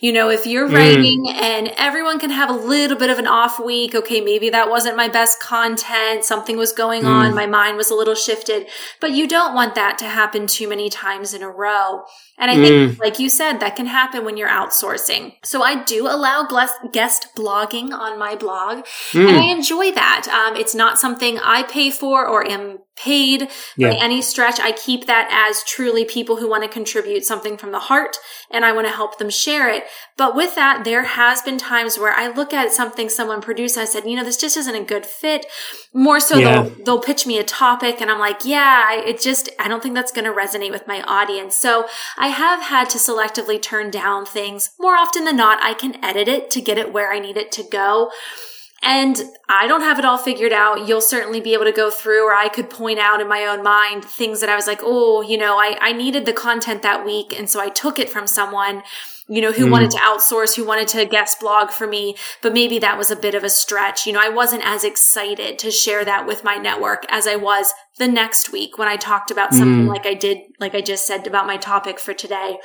You 0.00 0.12
know, 0.12 0.28
if 0.28 0.46
you're 0.46 0.68
mm. 0.68 0.74
writing 0.74 1.28
and 1.28 1.68
everyone 1.76 2.18
can 2.18 2.30
have 2.30 2.50
a 2.50 2.52
little 2.52 2.96
bit 2.96 3.10
of 3.10 3.18
an 3.18 3.26
off 3.26 3.58
week, 3.58 3.94
okay, 3.94 4.20
maybe 4.20 4.50
that 4.50 4.68
wasn't 4.68 4.96
my 4.96 5.08
best 5.08 5.40
content, 5.40 6.24
something 6.24 6.56
was 6.56 6.72
going 6.72 7.02
mm. 7.02 7.08
on, 7.08 7.34
my 7.34 7.46
mind 7.46 7.76
was 7.76 7.90
a 7.90 7.94
little 7.94 8.14
shifted, 8.14 8.66
but 9.00 9.12
you 9.12 9.26
don't 9.26 9.54
want 9.54 9.74
that 9.74 9.98
to 9.98 10.04
happen 10.04 10.46
too 10.46 10.68
many 10.68 10.90
times 10.90 11.32
in 11.32 11.42
a 11.42 11.50
row. 11.50 12.02
And 12.38 12.50
I 12.50 12.56
think, 12.56 12.92
mm. 12.92 12.98
like 12.98 13.18
you 13.18 13.28
said, 13.28 13.58
that 13.58 13.76
can 13.76 13.86
happen 13.86 14.24
when 14.24 14.36
you're 14.36 14.48
outsourcing. 14.48 15.34
So 15.44 15.62
I 15.62 15.84
do 15.84 16.08
allow 16.08 16.48
guest 16.92 17.28
blogging 17.36 17.92
on 17.92 18.18
my 18.18 18.34
blog, 18.34 18.84
mm. 19.12 19.28
and 19.28 19.36
I 19.36 19.44
enjoy 19.52 19.92
that. 19.92 20.26
Um, 20.28 20.56
it's 20.56 20.74
not 20.74 20.98
something 20.98 21.38
I 21.38 21.62
pay 21.62 21.90
for 21.90 22.26
or 22.26 22.46
am 22.46 22.78
paid 22.96 23.48
yeah. 23.76 23.90
by 23.90 23.96
any 23.96 24.22
stretch. 24.22 24.60
I 24.60 24.72
keep 24.72 25.06
that 25.06 25.28
as 25.32 25.64
truly 25.64 26.04
people 26.04 26.36
who 26.36 26.48
want 26.48 26.62
to 26.62 26.68
contribute 26.68 27.24
something 27.24 27.56
from 27.56 27.72
the 27.72 27.78
heart 27.78 28.16
and 28.50 28.64
I 28.64 28.72
want 28.72 28.86
to 28.86 28.92
help 28.92 29.18
them 29.18 29.30
share 29.30 29.68
it. 29.68 29.84
But 30.16 30.36
with 30.36 30.54
that, 30.54 30.84
there 30.84 31.02
has 31.02 31.42
been 31.42 31.58
times 31.58 31.98
where 31.98 32.12
I 32.12 32.28
look 32.28 32.52
at 32.52 32.72
something 32.72 33.08
someone 33.08 33.40
produced 33.40 33.76
and 33.76 33.82
I 33.82 33.86
said, 33.86 34.04
you 34.04 34.14
know, 34.14 34.22
this 34.22 34.36
just 34.36 34.56
isn't 34.56 34.74
a 34.74 34.84
good 34.84 35.06
fit. 35.06 35.46
More 35.92 36.20
so 36.20 36.38
yeah. 36.38 36.62
they'll, 36.62 36.84
they'll 36.84 37.00
pitch 37.00 37.26
me 37.26 37.38
a 37.38 37.44
topic 37.44 38.00
and 38.00 38.10
I'm 38.10 38.20
like, 38.20 38.44
yeah, 38.44 38.94
it 38.94 39.20
just, 39.20 39.48
I 39.58 39.66
don't 39.66 39.82
think 39.82 39.96
that's 39.96 40.12
going 40.12 40.26
to 40.26 40.32
resonate 40.32 40.70
with 40.70 40.86
my 40.86 41.02
audience. 41.02 41.56
So 41.56 41.86
I 42.24 42.28
have 42.28 42.62
had 42.62 42.88
to 42.88 42.96
selectively 42.96 43.60
turn 43.60 43.90
down 43.90 44.24
things. 44.24 44.70
More 44.80 44.96
often 44.96 45.26
than 45.26 45.36
not, 45.36 45.62
I 45.62 45.74
can 45.74 46.02
edit 46.02 46.26
it 46.26 46.50
to 46.52 46.62
get 46.62 46.78
it 46.78 46.90
where 46.90 47.12
I 47.12 47.18
need 47.18 47.36
it 47.36 47.52
to 47.52 47.62
go. 47.62 48.10
And 48.82 49.22
I 49.46 49.66
don't 49.66 49.82
have 49.82 49.98
it 49.98 50.06
all 50.06 50.16
figured 50.16 50.50
out. 50.50 50.88
You'll 50.88 51.02
certainly 51.02 51.42
be 51.42 51.52
able 51.52 51.66
to 51.66 51.72
go 51.72 51.90
through, 51.90 52.26
or 52.26 52.34
I 52.34 52.48
could 52.48 52.70
point 52.70 52.98
out 52.98 53.20
in 53.20 53.28
my 53.28 53.44
own 53.44 53.62
mind 53.62 54.06
things 54.06 54.40
that 54.40 54.48
I 54.48 54.56
was 54.56 54.66
like, 54.66 54.80
oh, 54.82 55.20
you 55.20 55.36
know, 55.36 55.58
I, 55.58 55.76
I 55.82 55.92
needed 55.92 56.24
the 56.24 56.32
content 56.32 56.80
that 56.80 57.04
week. 57.04 57.38
And 57.38 57.50
so 57.50 57.60
I 57.60 57.68
took 57.68 57.98
it 57.98 58.08
from 58.08 58.26
someone, 58.26 58.84
you 59.28 59.40
know, 59.40 59.52
who 59.52 59.66
mm. 59.66 59.70
wanted 59.70 59.90
to 59.92 59.98
outsource, 59.98 60.54
who 60.54 60.66
wanted 60.66 60.88
to 60.88 61.04
guest 61.06 61.40
blog 61.40 61.70
for 61.70 61.86
me. 61.86 62.14
But 62.42 62.52
maybe 62.52 62.78
that 62.80 62.98
was 62.98 63.10
a 63.10 63.16
bit 63.16 63.34
of 63.34 63.42
a 63.42 63.48
stretch. 63.48 64.06
You 64.06 64.12
know, 64.12 64.20
I 64.22 64.28
wasn't 64.28 64.66
as 64.66 64.84
excited 64.84 65.58
to 65.60 65.70
share 65.70 66.04
that 66.04 66.26
with 66.26 66.44
my 66.44 66.56
network 66.56 67.06
as 67.08 67.26
I 67.26 67.36
was 67.36 67.72
the 67.98 68.08
next 68.08 68.52
week 68.52 68.76
when 68.76 68.88
I 68.88 68.96
talked 68.96 69.30
about 69.30 69.54
something 69.54 69.86
mm. 69.86 69.88
like 69.88 70.06
I 70.06 70.14
did, 70.14 70.38
like 70.60 70.74
I 70.74 70.80
just 70.80 71.06
said 71.06 71.26
about 71.26 71.46
my 71.46 71.56
topic 71.56 71.98
for 71.98 72.12
today. 72.12 72.58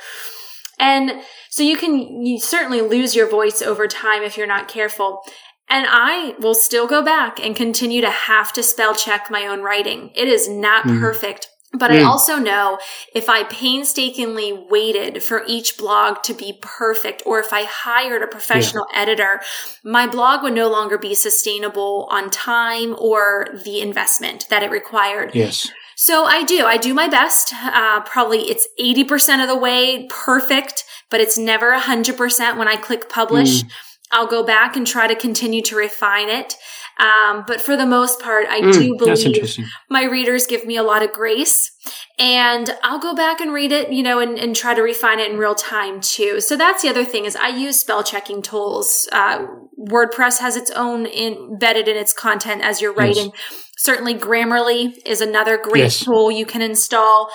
And 0.78 1.22
so 1.50 1.62
you 1.62 1.76
can 1.76 2.24
you 2.24 2.40
certainly 2.40 2.80
lose 2.80 3.14
your 3.14 3.28
voice 3.28 3.60
over 3.60 3.86
time 3.86 4.22
if 4.22 4.36
you're 4.36 4.46
not 4.46 4.68
careful. 4.68 5.22
And 5.68 5.86
I 5.88 6.34
will 6.40 6.54
still 6.54 6.88
go 6.88 7.00
back 7.00 7.38
and 7.38 7.54
continue 7.54 8.00
to 8.00 8.10
have 8.10 8.52
to 8.54 8.62
spell 8.62 8.94
check 8.94 9.30
my 9.30 9.46
own 9.46 9.60
writing. 9.60 10.10
It 10.16 10.26
is 10.26 10.48
not 10.48 10.84
mm. 10.84 10.98
perfect. 10.98 11.48
But 11.72 11.92
mm. 11.92 12.00
I 12.00 12.02
also 12.02 12.36
know 12.36 12.78
if 13.14 13.28
I 13.28 13.44
painstakingly 13.44 14.52
waited 14.52 15.22
for 15.22 15.44
each 15.46 15.78
blog 15.78 16.22
to 16.24 16.34
be 16.34 16.58
perfect, 16.60 17.22
or 17.24 17.38
if 17.38 17.52
I 17.52 17.62
hired 17.64 18.22
a 18.22 18.26
professional 18.26 18.86
yeah. 18.92 19.02
editor, 19.02 19.40
my 19.84 20.08
blog 20.08 20.42
would 20.42 20.54
no 20.54 20.68
longer 20.68 20.98
be 20.98 21.14
sustainable 21.14 22.08
on 22.10 22.28
time 22.28 22.96
or 22.98 23.46
the 23.64 23.80
investment 23.80 24.46
that 24.50 24.64
it 24.64 24.70
required. 24.70 25.30
Yes. 25.32 25.70
So 25.94 26.24
I 26.24 26.42
do. 26.42 26.64
I 26.64 26.76
do 26.76 26.92
my 26.92 27.08
best. 27.08 27.52
Uh, 27.54 28.00
probably 28.00 28.40
it's 28.40 28.66
80% 28.80 29.42
of 29.42 29.48
the 29.48 29.56
way 29.56 30.08
perfect, 30.08 30.84
but 31.10 31.20
it's 31.20 31.38
never 31.38 31.72
100% 31.78 32.56
when 32.56 32.66
I 32.66 32.76
click 32.76 33.08
publish. 33.08 33.62
Mm. 33.62 33.70
I'll 34.10 34.26
go 34.26 34.42
back 34.42 34.76
and 34.76 34.86
try 34.86 35.06
to 35.06 35.14
continue 35.14 35.62
to 35.62 35.76
refine 35.76 36.28
it. 36.28 36.56
Um, 37.00 37.44
but 37.46 37.62
for 37.62 37.78
the 37.78 37.86
most 37.86 38.20
part, 38.20 38.46
I 38.48 38.60
mm, 38.60 38.72
do 38.74 38.94
believe 38.96 39.58
my 39.88 40.04
readers 40.04 40.46
give 40.46 40.66
me 40.66 40.76
a 40.76 40.82
lot 40.82 41.02
of 41.02 41.12
grace 41.12 41.72
and 42.18 42.76
I'll 42.82 42.98
go 42.98 43.14
back 43.14 43.40
and 43.40 43.54
read 43.54 43.72
it, 43.72 43.90
you 43.90 44.02
know, 44.02 44.18
and, 44.18 44.38
and, 44.38 44.54
try 44.54 44.74
to 44.74 44.82
refine 44.82 45.18
it 45.18 45.30
in 45.30 45.38
real 45.38 45.54
time 45.54 46.02
too. 46.02 46.42
So 46.42 46.56
that's 46.56 46.82
the 46.82 46.90
other 46.90 47.04
thing 47.04 47.24
is 47.24 47.36
I 47.36 47.48
use 47.48 47.80
spell 47.80 48.04
checking 48.04 48.42
tools. 48.42 49.08
Uh, 49.10 49.46
WordPress 49.78 50.40
has 50.40 50.56
its 50.56 50.70
own 50.72 51.06
embedded 51.06 51.88
in 51.88 51.96
its 51.96 52.12
content 52.12 52.60
as 52.62 52.82
you're 52.82 52.92
writing. 52.92 53.30
Yes. 53.50 53.66
Certainly 53.78 54.16
Grammarly 54.16 54.92
is 55.06 55.22
another 55.22 55.56
great 55.56 55.84
yes. 55.84 56.04
tool 56.04 56.30
you 56.30 56.44
can 56.44 56.60
install. 56.60 57.30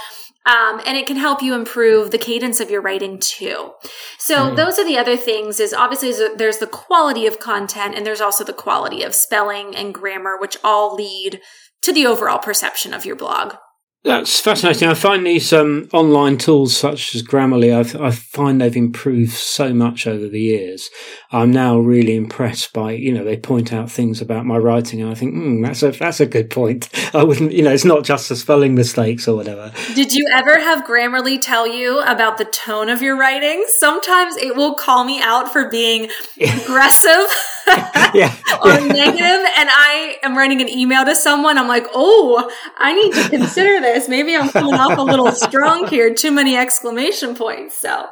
Um, 0.45 0.79
and 0.85 0.95
it 0.95 1.07
can 1.07 1.17
help 1.17 1.41
you 1.41 1.55
improve 1.55 2.11
the 2.11 2.19
cadence 2.19 2.59
of 2.59 2.69
your 2.69 2.81
writing 2.81 3.17
too. 3.19 3.71
So 4.19 4.51
mm. 4.51 4.55
those 4.55 4.77
are 4.77 4.85
the 4.85 4.97
other 4.97 5.17
things 5.17 5.59
is 5.59 5.73
obviously 5.73 6.13
there's 6.35 6.59
the 6.59 6.67
quality 6.67 7.25
of 7.25 7.39
content 7.39 7.95
and 7.95 8.05
there's 8.05 8.21
also 8.21 8.43
the 8.43 8.53
quality 8.53 9.01
of 9.01 9.15
spelling 9.15 9.75
and 9.75 9.93
grammar, 9.93 10.37
which 10.39 10.57
all 10.63 10.93
lead 10.93 11.41
to 11.81 11.91
the 11.91 12.05
overall 12.05 12.37
perception 12.37 12.93
of 12.93 13.05
your 13.05 13.15
blog. 13.15 13.55
That's 14.05 14.39
fascinating. 14.39 14.87
I 14.87 14.93
find 14.93 15.25
these 15.25 15.51
um, 15.51 15.89
online 15.91 16.37
tools 16.37 16.77
such 16.77 17.15
as 17.15 17.23
Grammarly, 17.23 17.75
I've, 17.75 17.99
i 17.99 18.11
find 18.11 18.61
they've 18.61 18.77
improved 18.77 19.33
so 19.33 19.73
much 19.73 20.05
over 20.05 20.27
the 20.27 20.39
years. 20.39 20.91
I'm 21.31 21.49
now 21.49 21.79
really 21.79 22.15
impressed 22.15 22.71
by, 22.71 22.91
you 22.91 23.11
know, 23.11 23.23
they 23.23 23.35
point 23.35 23.73
out 23.73 23.89
things 23.89 24.21
about 24.21 24.45
my 24.45 24.57
writing 24.57 25.01
and 25.01 25.09
I 25.09 25.15
think, 25.15 25.33
mm, 25.33 25.65
that's 25.65 25.81
a, 25.81 25.89
that's 25.89 26.19
a 26.19 26.27
good 26.27 26.51
point. 26.51 26.87
I 27.15 27.23
wouldn't, 27.23 27.51
you 27.51 27.63
know, 27.63 27.71
it's 27.71 27.83
not 27.83 28.03
just 28.03 28.29
the 28.29 28.35
spelling 28.35 28.75
mistakes 28.75 29.27
or 29.27 29.35
whatever. 29.35 29.73
Did 29.95 30.13
you 30.13 30.23
ever 30.35 30.59
have 30.59 30.85
Grammarly 30.85 31.41
tell 31.41 31.65
you 31.65 31.99
about 32.01 32.37
the 32.37 32.45
tone 32.45 32.89
of 32.89 33.01
your 33.01 33.17
writing? 33.17 33.65
Sometimes 33.69 34.37
it 34.37 34.55
will 34.55 34.75
call 34.75 35.03
me 35.03 35.19
out 35.19 35.51
for 35.51 35.67
being 35.67 36.09
aggressive. 36.39 37.25
yeah, 37.67 38.35
or 38.63 38.79
negative, 38.81 39.21
and 39.57 39.69
I 39.71 40.17
am 40.23 40.37
writing 40.37 40.61
an 40.61 40.69
email 40.69 41.05
to 41.05 41.15
someone, 41.15 41.57
I'm 41.57 41.67
like, 41.67 41.85
oh, 41.93 42.49
I 42.77 42.93
need 42.93 43.13
to 43.13 43.29
consider 43.29 43.79
this. 43.81 44.07
Maybe 44.07 44.35
I'm 44.35 44.49
coming 44.49 44.75
off 44.75 44.97
a 44.97 45.01
little 45.01 45.31
strong 45.31 45.87
here. 45.87 46.13
Too 46.13 46.31
many 46.31 46.55
exclamation 46.55 47.35
points. 47.35 47.77
So, 47.77 48.07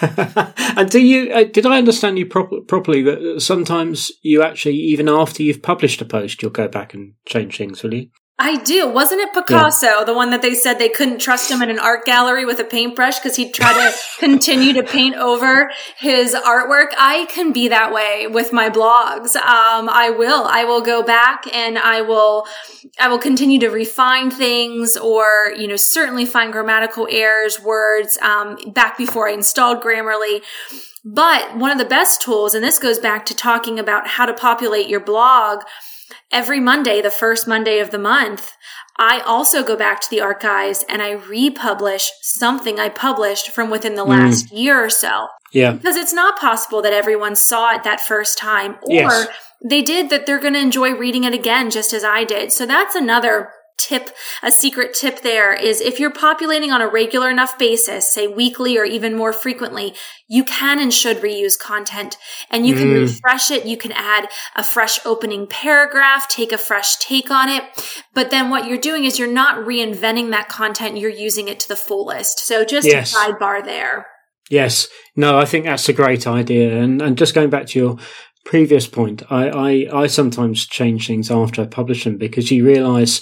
and 0.76 0.90
do 0.90 1.00
you? 1.00 1.32
Uh, 1.32 1.44
did 1.44 1.66
I 1.66 1.78
understand 1.78 2.18
you 2.18 2.26
pro- 2.26 2.62
properly 2.62 3.02
that 3.02 3.40
sometimes 3.40 4.10
you 4.22 4.42
actually, 4.42 4.76
even 4.76 5.08
after 5.08 5.42
you've 5.42 5.62
published 5.62 6.00
a 6.00 6.04
post, 6.04 6.42
you'll 6.42 6.50
go 6.50 6.68
back 6.68 6.94
and 6.94 7.14
change 7.26 7.58
things, 7.58 7.82
will 7.82 7.94
you? 7.94 8.08
I 8.38 8.56
do. 8.56 8.86
Wasn't 8.86 9.18
it 9.18 9.32
Picasso, 9.32 9.86
yeah. 9.86 10.04
the 10.04 10.12
one 10.12 10.28
that 10.28 10.42
they 10.42 10.52
said 10.54 10.74
they 10.74 10.90
couldn't 10.90 11.20
trust 11.20 11.50
him 11.50 11.62
in 11.62 11.70
an 11.70 11.78
art 11.78 12.04
gallery 12.04 12.44
with 12.44 12.60
a 12.60 12.64
paintbrush 12.64 13.18
because 13.18 13.34
he'd 13.36 13.54
try 13.54 13.72
to 13.72 13.96
continue 14.18 14.74
to 14.74 14.82
paint 14.82 15.16
over 15.16 15.70
his 15.96 16.34
artwork? 16.34 16.88
I 16.98 17.26
can 17.30 17.52
be 17.52 17.68
that 17.68 17.94
way 17.94 18.26
with 18.26 18.52
my 18.52 18.68
blogs. 18.68 19.36
Um, 19.36 19.88
I 19.88 20.10
will. 20.10 20.44
I 20.44 20.64
will 20.64 20.82
go 20.82 21.02
back 21.02 21.46
and 21.54 21.78
I 21.78 22.02
will, 22.02 22.46
I 23.00 23.08
will 23.08 23.18
continue 23.18 23.58
to 23.60 23.68
refine 23.68 24.30
things 24.30 24.98
or, 24.98 25.54
you 25.56 25.66
know, 25.66 25.76
certainly 25.76 26.26
find 26.26 26.52
grammatical 26.52 27.08
errors, 27.10 27.58
words, 27.62 28.18
um, 28.18 28.58
back 28.66 28.98
before 28.98 29.30
I 29.30 29.32
installed 29.32 29.82
Grammarly. 29.82 30.42
But 31.06 31.56
one 31.56 31.70
of 31.70 31.78
the 31.78 31.86
best 31.86 32.20
tools, 32.20 32.54
and 32.54 32.62
this 32.62 32.78
goes 32.78 32.98
back 32.98 33.24
to 33.26 33.34
talking 33.34 33.78
about 33.78 34.06
how 34.08 34.26
to 34.26 34.34
populate 34.34 34.88
your 34.88 35.00
blog, 35.00 35.62
every 36.32 36.60
Monday, 36.60 37.00
the 37.00 37.10
first 37.10 37.46
Monday 37.46 37.78
of 37.78 37.90
the 37.90 37.98
month, 37.98 38.52
I 38.98 39.20
also 39.20 39.62
go 39.62 39.76
back 39.76 40.00
to 40.00 40.10
the 40.10 40.20
archives 40.20 40.84
and 40.88 41.02
I 41.02 41.12
republish 41.12 42.10
something 42.22 42.80
I 42.80 42.88
published 42.88 43.50
from 43.50 43.70
within 43.70 43.94
the 43.94 44.04
last 44.04 44.46
mm. 44.46 44.58
year 44.58 44.82
or 44.82 44.90
so. 44.90 45.28
Yeah. 45.52 45.72
Because 45.72 45.96
it's 45.96 46.12
not 46.12 46.38
possible 46.38 46.82
that 46.82 46.92
everyone 46.92 47.36
saw 47.36 47.74
it 47.74 47.84
that 47.84 48.00
first 48.00 48.38
time 48.38 48.76
or 48.82 48.92
yes. 48.92 49.28
they 49.64 49.82
did 49.82 50.10
that 50.10 50.26
they're 50.26 50.40
going 50.40 50.54
to 50.54 50.60
enjoy 50.60 50.94
reading 50.94 51.24
it 51.24 51.34
again 51.34 51.70
just 51.70 51.92
as 51.92 52.04
I 52.04 52.24
did. 52.24 52.52
So 52.52 52.64
that's 52.64 52.94
another 52.94 53.50
tip, 53.78 54.10
a 54.42 54.50
secret 54.50 54.94
tip 54.94 55.22
there 55.22 55.52
is 55.52 55.80
if 55.80 56.00
you're 56.00 56.10
populating 56.10 56.70
on 56.70 56.80
a 56.80 56.88
regular 56.88 57.30
enough 57.30 57.58
basis, 57.58 58.12
say 58.12 58.26
weekly 58.26 58.78
or 58.78 58.84
even 58.84 59.16
more 59.16 59.32
frequently, 59.32 59.94
you 60.28 60.44
can 60.44 60.78
and 60.78 60.92
should 60.92 61.18
reuse 61.18 61.58
content 61.58 62.16
and 62.50 62.66
you 62.66 62.74
can 62.74 62.88
mm. 62.88 63.00
refresh 63.00 63.50
it. 63.50 63.66
You 63.66 63.76
can 63.76 63.92
add 63.92 64.28
a 64.54 64.62
fresh 64.62 64.98
opening 65.04 65.46
paragraph, 65.46 66.28
take 66.28 66.52
a 66.52 66.58
fresh 66.58 66.96
take 66.96 67.30
on 67.30 67.48
it. 67.48 67.64
But 68.14 68.30
then 68.30 68.50
what 68.50 68.68
you're 68.68 68.78
doing 68.78 69.04
is 69.04 69.18
you're 69.18 69.28
not 69.32 69.66
reinventing 69.66 70.30
that 70.30 70.48
content. 70.48 70.98
You're 70.98 71.10
using 71.10 71.48
it 71.48 71.60
to 71.60 71.68
the 71.68 71.76
fullest. 71.76 72.40
So 72.40 72.64
just 72.64 72.86
yes. 72.86 73.14
a 73.14 73.18
sidebar 73.18 73.64
there. 73.64 74.06
Yes. 74.50 74.88
No, 75.16 75.38
I 75.38 75.44
think 75.44 75.64
that's 75.64 75.88
a 75.88 75.92
great 75.92 76.26
idea. 76.26 76.80
And, 76.80 77.02
and 77.02 77.18
just 77.18 77.34
going 77.34 77.50
back 77.50 77.66
to 77.66 77.78
your 77.78 77.98
previous 78.44 78.86
point, 78.86 79.22
I, 79.30 79.48
I, 79.48 80.02
I 80.02 80.06
sometimes 80.06 80.66
change 80.66 81.06
things 81.06 81.30
after 81.30 81.62
I 81.62 81.66
publish 81.66 82.04
them 82.04 82.16
because 82.16 82.50
you 82.50 82.64
realize 82.64 83.20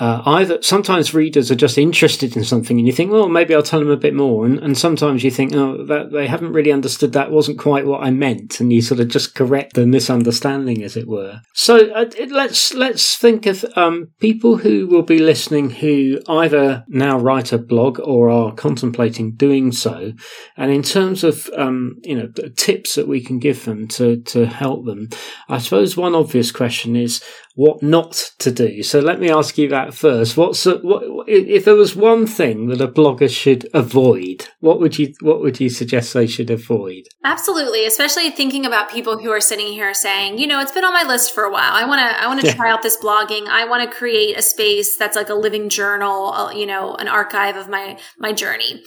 uh, 0.00 0.22
either 0.24 0.60
sometimes 0.62 1.12
readers 1.12 1.50
are 1.50 1.56
just 1.56 1.76
interested 1.76 2.34
in 2.34 2.42
something 2.42 2.78
and 2.78 2.86
you 2.86 2.92
think, 2.92 3.12
well, 3.12 3.28
maybe 3.28 3.54
I'll 3.54 3.62
tell 3.62 3.80
them 3.80 3.90
a 3.90 3.96
bit 3.98 4.14
more. 4.14 4.46
And, 4.46 4.58
and 4.58 4.76
sometimes 4.76 5.22
you 5.22 5.30
think, 5.30 5.54
oh, 5.54 5.84
that 5.84 6.10
they 6.10 6.26
haven't 6.26 6.54
really 6.54 6.72
understood 6.72 7.12
that 7.12 7.30
wasn't 7.30 7.58
quite 7.58 7.84
what 7.84 8.02
I 8.02 8.10
meant. 8.10 8.60
And 8.60 8.72
you 8.72 8.80
sort 8.80 9.00
of 9.00 9.08
just 9.08 9.34
correct 9.34 9.74
the 9.74 9.86
misunderstanding, 9.86 10.82
as 10.82 10.96
it 10.96 11.06
were. 11.06 11.42
So 11.52 11.90
uh, 11.92 12.10
let's, 12.30 12.72
let's 12.72 13.16
think 13.16 13.44
of, 13.44 13.62
um, 13.76 14.08
people 14.20 14.56
who 14.56 14.86
will 14.86 15.02
be 15.02 15.18
listening 15.18 15.68
who 15.68 16.18
either 16.28 16.84
now 16.88 17.18
write 17.18 17.52
a 17.52 17.58
blog 17.58 18.00
or 18.00 18.30
are 18.30 18.54
contemplating 18.54 19.32
doing 19.32 19.70
so. 19.70 20.14
And 20.56 20.72
in 20.72 20.82
terms 20.82 21.24
of, 21.24 21.48
um, 21.54 21.98
you 22.04 22.16
know, 22.16 22.28
tips 22.56 22.94
that 22.94 23.06
we 23.06 23.22
can 23.22 23.38
give 23.38 23.66
them 23.66 23.86
to, 23.88 24.22
to 24.22 24.46
help 24.46 24.86
them, 24.86 25.10
I 25.46 25.58
suppose 25.58 25.94
one 25.94 26.14
obvious 26.14 26.50
question 26.50 26.96
is, 26.96 27.22
what 27.54 27.82
not 27.82 28.12
to 28.38 28.50
do. 28.50 28.82
So 28.82 29.00
let 29.00 29.20
me 29.20 29.28
ask 29.28 29.58
you 29.58 29.68
that 29.68 29.89
first. 29.90 30.36
What's 30.36 30.66
a, 30.66 30.78
what 30.78 31.02
if 31.28 31.64
there 31.64 31.74
was 31.74 31.96
one 31.96 32.26
thing 32.26 32.68
that 32.68 32.80
a 32.80 32.88
blogger 32.88 33.28
should 33.28 33.68
avoid? 33.74 34.48
What 34.60 34.80
would 34.80 34.98
you 34.98 35.14
what 35.20 35.40
would 35.40 35.60
you 35.60 35.68
suggest 35.68 36.14
they 36.14 36.26
should 36.26 36.50
avoid? 36.50 37.04
Absolutely, 37.24 37.86
especially 37.86 38.30
thinking 38.30 38.66
about 38.66 38.90
people 38.90 39.18
who 39.18 39.30
are 39.30 39.40
sitting 39.40 39.68
here 39.68 39.94
saying, 39.94 40.38
you 40.38 40.46
know, 40.46 40.60
it's 40.60 40.72
been 40.72 40.84
on 40.84 40.92
my 40.92 41.04
list 41.04 41.34
for 41.34 41.44
a 41.44 41.52
while. 41.52 41.72
I 41.72 41.84
want 41.84 42.00
to 42.00 42.22
I 42.22 42.26
want 42.26 42.40
to 42.40 42.46
yeah. 42.46 42.54
try 42.54 42.70
out 42.70 42.82
this 42.82 42.96
blogging. 42.96 43.46
I 43.46 43.66
want 43.66 43.88
to 43.88 43.96
create 43.96 44.36
a 44.36 44.42
space 44.42 44.96
that's 44.96 45.16
like 45.16 45.28
a 45.28 45.34
living 45.34 45.68
journal, 45.68 46.32
uh, 46.32 46.50
you 46.52 46.66
know, 46.66 46.94
an 46.94 47.08
archive 47.08 47.56
of 47.56 47.68
my 47.68 47.98
my 48.18 48.32
journey. 48.32 48.82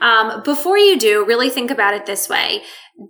Um, 0.00 0.42
before 0.42 0.78
you 0.78 0.98
do, 0.98 1.24
really 1.26 1.50
think 1.50 1.70
about 1.70 1.94
it 1.94 2.06
this 2.06 2.28
way 2.28 2.62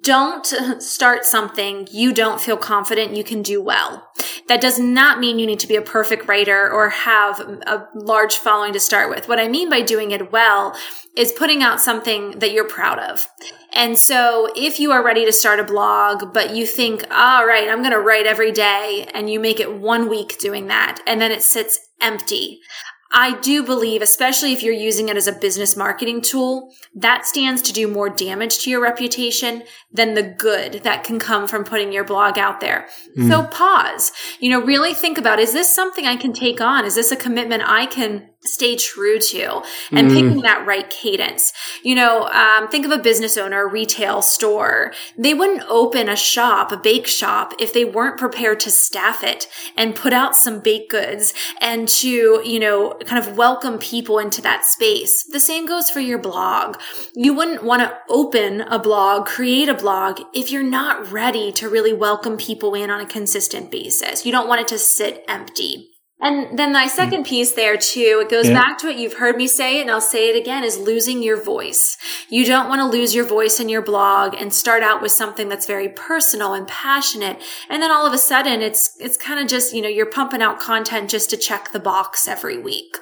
don't 0.03 0.47
start 0.81 1.25
something 1.25 1.89
you 1.91 2.13
don't 2.13 2.41
feel 2.41 2.57
confident 2.57 3.17
you 3.17 3.25
can 3.25 3.43
do 3.43 3.63
well. 3.63 4.11
That 4.49 4.61
does 4.63 4.79
not 4.79 5.21
mean 5.21 5.39
you 5.39 5.47
need 5.47 5.61
to 5.61 5.69
be 5.69 5.77
a 5.77 5.83
perfect 5.83 6.27
writer 6.27 6.71
or 6.71 6.89
have 6.89 7.39
a 7.41 7.87
large 7.95 8.37
following 8.37 8.73
to 8.73 8.81
start 8.81 9.11
with. 9.11 9.29
What 9.29 9.39
I 9.39 9.47
mean 9.47 9.69
by 9.69 9.83
doing 9.83 10.11
it 10.11 10.33
well 10.33 10.75
is 11.15 11.33
putting 11.33 11.63
out 11.63 11.81
something 11.81 12.39
that 12.39 12.53
you're 12.53 12.69
proud 12.69 12.99
of. 12.99 13.27
And 13.73 13.99
so 13.99 14.51
if 14.57 14.81
you 14.81 14.91
are 14.93 15.05
ready 15.05 15.27
to 15.27 15.33
start 15.33 15.61
a 15.61 15.65
blog, 15.65 16.33
but 16.33 16.55
you 16.57 16.65
think, 16.65 17.05
all 17.11 17.47
right, 17.47 17.69
I'm 17.69 17.81
going 17.81 17.93
to 17.93 18.01
write 18.01 18.27
every 18.27 18.53
day 18.53 19.07
and 19.13 19.29
you 19.29 19.39
make 19.39 19.61
it 19.61 19.75
one 19.75 20.09
week 20.09 20.39
doing 20.39 20.69
that 20.69 21.01
and 21.07 21.21
then 21.21 21.31
it 21.31 21.43
sits 21.43 21.79
empty. 22.01 22.61
I 23.11 23.41
do 23.41 23.63
believe, 23.63 24.03
especially 24.03 24.53
if 24.53 24.63
you're 24.63 24.75
using 24.75 25.09
it 25.09 25.17
as 25.17 25.27
a 25.27 25.33
business 25.33 25.77
marketing 25.77 26.21
tool, 26.21 26.75
that 26.95 27.25
stands 27.25 27.63
to 27.63 27.73
do 27.73 27.89
more 27.89 28.11
damage 28.11 28.59
to 28.61 28.71
your 28.71 28.83
reputation 28.83 29.63
than 29.91 30.15
the 30.15 30.23
good 30.23 30.83
that 30.85 31.05
can 31.05 31.19
come 31.19 31.47
from 31.47 31.65
putting 31.65 31.91
your 31.91 32.05
blog 32.05 32.39
out 32.39 32.61
there. 32.61 32.87
Mm. 33.17 33.29
So 33.29 33.45
pause, 33.45 34.13
you 34.41 34.51
know, 34.51 34.61
really 34.61 34.93
think 34.93 35.17
about, 35.17 35.39
is 35.39 35.55
this 35.55 35.75
something 35.75 36.07
I 36.07 36.17
can 36.17 36.33
take 36.35 36.61
on? 36.61 36.85
Is 36.85 36.97
this 36.97 37.11
a 37.11 37.17
commitment 37.17 37.63
I 37.67 37.87
can 37.87 38.29
stay 38.49 38.77
true 38.77 39.19
to 39.19 39.63
and 39.91 40.11
mm. 40.11 40.15
picking 40.15 40.41
that 40.43 40.67
right 40.67 40.89
cadence. 40.91 41.53
You 41.83 41.95
know, 41.95 42.25
um, 42.29 42.69
think 42.69 42.85
of 42.85 42.93
a 42.93 42.99
business 42.99 43.37
owner, 43.37 43.63
a 43.63 43.71
retail 43.71 44.23
store. 44.23 44.93
They 45.17 45.35
wouldn't 45.35 45.65
open 45.69 46.09
a 46.09 46.17
shop, 46.17 46.73
a 46.73 46.77
bake 46.77 47.07
shop, 47.07 47.55
if 47.59 47.73
they 47.73 47.85
weren't 47.85 48.19
prepared 48.19 48.61
to 48.61 48.71
staff 48.71 49.23
it 49.23 49.49
and 49.77 49.95
put 49.95 50.13
out 50.13 50.37
some 50.37 50.61
baked 50.61 50.91
goods 50.91 51.35
and 51.61 51.89
to, 51.89 52.43
you 52.45 52.59
know, 52.59 52.95
kind 53.05 53.25
of 53.25 53.37
welcome 53.37 53.79
people 53.79 54.19
into 54.19 54.43
that 54.43 54.65
space. 54.65 55.25
The 55.31 55.41
same 55.41 55.67
goes 55.67 55.91
for 55.91 56.01
your 56.01 56.19
blog. 56.19 56.79
You 57.15 57.35
wouldn't 57.35 57.65
want 57.65 57.83
to 57.83 57.99
open 58.09 58.63
a 58.63 58.79
blog, 58.79 59.27
create 59.27 59.69
a 59.69 59.75
blog 59.75 60.21
if 60.35 60.51
you're 60.51 60.63
not 60.63 61.11
ready 61.13 61.53
to 61.53 61.69
really 61.69 61.93
welcome 61.93 62.37
people 62.37 62.75
in 62.75 62.91
on 62.91 63.01
a 63.01 63.07
consistent 63.07 63.71
basis. 63.71 64.25
You 64.25 64.33
don't 64.33 64.49
want 64.49 64.61
it 64.61 64.69
to 64.69 64.79
sit 64.79 65.25
empty. 65.29 65.91
And 66.21 66.59
then 66.59 66.73
my 66.73 66.89
second 66.89 67.27
piece 67.27 67.53
there 67.53 67.77
too, 67.77 68.21
it 68.25 68.29
goes 68.29 68.49
yeah. 68.49 68.55
back 68.55 68.79
to 68.79 68.89
what 68.89 68.99
you've 68.99 69.19
heard 69.19 69.37
me 69.37 69.47
say, 69.47 69.81
and 69.81 69.89
I'll 69.89 70.01
say 70.01 70.29
it 70.29 70.37
again, 70.37 70.65
is 70.65 70.77
losing 70.77 71.23
your 71.23 71.41
voice. 71.41 71.97
You 72.29 72.45
don't 72.45 72.69
want 72.69 72.81
to 72.81 72.87
lose 72.87 73.15
your 73.15 73.25
voice 73.25 73.61
in 73.61 73.69
your 73.69 73.83
blog 73.83 74.35
and 74.35 74.53
start 74.53 74.83
out 74.83 75.01
with 75.01 75.13
something 75.13 75.49
that's 75.49 75.67
very 75.67 75.89
personal 75.89 76.55
and 76.55 76.67
passionate. 76.67 77.41
And 77.71 77.81
then 77.81 77.93
all 77.93 78.05
of 78.05 78.13
a 78.13 78.19
sudden 78.19 78.63
it's, 78.63 78.97
it's 78.99 79.17
kind 79.17 79.39
of 79.39 79.47
just, 79.47 79.73
you 79.73 79.81
know, 79.81 79.89
you're 79.89 80.11
pumping 80.11 80.43
out 80.43 80.59
content 80.59 81.09
just 81.09 81.31
to 81.31 81.37
check 81.37 81.71
the 81.71 81.79
box 81.79 82.27
every 82.27 82.59
week. 82.59 82.97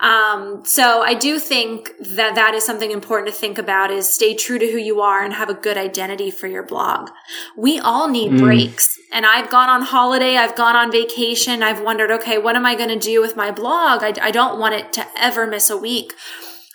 Um, 0.00 0.62
so 0.64 1.02
I 1.02 1.12
do 1.12 1.38
think 1.38 1.92
that 2.00 2.34
that 2.36 2.54
is 2.54 2.64
something 2.64 2.90
important 2.90 3.32
to 3.34 3.38
think 3.38 3.58
about 3.58 3.90
is 3.90 4.08
stay 4.08 4.34
true 4.34 4.58
to 4.58 4.72
who 4.72 4.78
you 4.78 5.02
are 5.02 5.22
and 5.22 5.34
have 5.34 5.50
a 5.50 5.54
good 5.54 5.76
identity 5.76 6.30
for 6.30 6.46
your 6.46 6.62
blog. 6.62 7.10
We 7.54 7.78
all 7.78 8.08
need 8.08 8.32
mm. 8.32 8.38
breaks 8.38 8.98
and 9.12 9.26
I've 9.26 9.50
gone 9.50 9.68
on 9.68 9.82
holiday. 9.82 10.38
I've 10.38 10.56
gone 10.56 10.74
on 10.74 10.90
vacation. 10.90 11.62
I've 11.62 11.82
wondered, 11.82 12.10
okay, 12.12 12.38
what 12.38 12.56
am 12.56 12.61
am 12.62 12.66
I 12.66 12.76
going 12.76 12.96
to 12.96 12.98
do 12.98 13.20
with 13.20 13.34
my 13.36 13.50
blog? 13.50 14.04
I, 14.04 14.14
I 14.22 14.30
don't 14.30 14.60
want 14.60 14.76
it 14.76 14.92
to 14.92 15.06
ever 15.16 15.48
miss 15.48 15.68
a 15.68 15.76
week. 15.76 16.14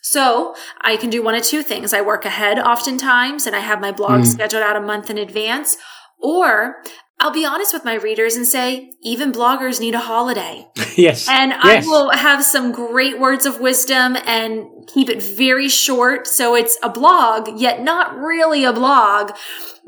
So 0.02 0.54
I 0.82 0.97
can 0.97 1.10
do 1.10 1.23
one 1.23 1.34
of 1.34 1.43
two 1.43 1.63
things. 1.63 1.93
I 1.93 2.02
work 2.02 2.26
ahead 2.26 2.60
oftentimes 2.60 3.47
and 3.47 3.56
I 3.56 3.60
have 3.60 3.80
my 3.80 3.93
blog 3.93 4.21
mm. 4.21 4.26
scheduled 4.26 4.63
out 4.63 4.76
a 4.76 4.82
month 4.82 5.10
in 5.10 5.17
advance, 5.17 5.78
or 6.19 6.84
I'll 7.19 7.32
be 7.32 7.45
honest 7.45 7.73
with 7.73 7.84
my 7.84 7.95
readers 7.95 8.36
and 8.36 8.45
say, 8.45 8.91
even 9.01 9.32
bloggers 9.32 9.80
need 9.80 9.95
a 9.95 9.99
holiday. 9.99 10.67
yes. 10.95 11.27
And 11.27 11.51
yes. 11.51 11.86
I 11.86 11.89
will 11.89 12.12
have 12.12 12.43
some 12.43 12.71
great 12.71 13.19
words 13.19 13.47
of 13.47 13.60
wisdom 13.60 14.15
and 14.27 14.88
keep 14.88 15.10
it 15.10 15.21
very 15.21 15.67
short. 15.67 16.27
So 16.27 16.53
it's 16.56 16.77
a 16.84 16.89
blog, 16.89 17.60
yet 17.60 17.82
not 17.82 18.15
really 18.15 18.63
a 18.65 18.71
blog 18.71 19.32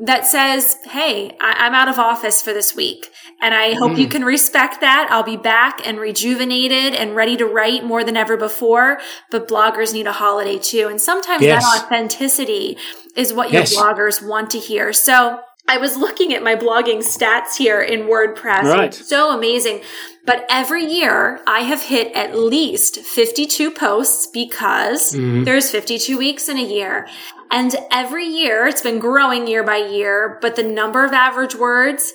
that 0.00 0.26
says, 0.26 0.76
Hey, 0.86 1.36
I- 1.40 1.66
am 1.66 1.74
out 1.74 1.86
of 1.86 2.00
office 2.00 2.42
for 2.42 2.52
this 2.52 2.74
week. 2.74 3.12
And 3.40 3.54
I 3.54 3.74
hope 3.74 3.92
mm. 3.92 3.98
you 3.98 4.08
can 4.08 4.24
respect 4.24 4.80
that. 4.80 5.06
I'll 5.10 5.22
be 5.22 5.36
back 5.36 5.86
and 5.86 6.00
rejuvenated 6.00 6.94
and 6.94 7.14
ready 7.14 7.36
to 7.36 7.46
write 7.46 7.84
more 7.84 8.02
than 8.02 8.16
ever 8.16 8.36
before. 8.36 8.98
But 9.30 9.46
bloggers 9.46 9.92
need 9.92 10.08
a 10.08 10.12
holiday 10.12 10.58
too. 10.58 10.88
And 10.90 11.00
sometimes 11.00 11.42
yes. 11.42 11.62
that 11.62 11.84
authenticity 11.84 12.76
is 13.14 13.32
what 13.32 13.52
yes. 13.52 13.72
your 13.72 13.84
bloggers 13.84 14.26
want 14.26 14.50
to 14.50 14.58
hear. 14.58 14.92
So 14.92 15.40
I 15.68 15.78
was 15.78 15.96
looking 15.96 16.34
at 16.34 16.42
my 16.42 16.56
blogging 16.56 16.98
stats 16.98 17.56
here 17.56 17.80
in 17.80 18.02
WordPress. 18.02 18.64
Right. 18.64 18.94
so 18.94 19.36
amazing. 19.36 19.82
But 20.26 20.44
every 20.50 20.84
year 20.84 21.40
I 21.46 21.60
have 21.60 21.82
hit 21.82 22.12
at 22.14 22.36
least 22.36 23.00
52 23.00 23.70
posts 23.70 24.26
because 24.26 25.12
mm-hmm. 25.12 25.44
there's 25.44 25.70
52 25.70 26.18
weeks 26.18 26.48
in 26.48 26.58
a 26.58 26.64
year. 26.64 27.06
And 27.50 27.74
every 27.90 28.26
year 28.26 28.66
it's 28.66 28.82
been 28.82 28.98
growing 28.98 29.46
year 29.46 29.64
by 29.64 29.78
year, 29.78 30.38
but 30.40 30.56
the 30.56 30.62
number 30.62 31.04
of 31.04 31.12
average 31.12 31.54
words 31.54 32.12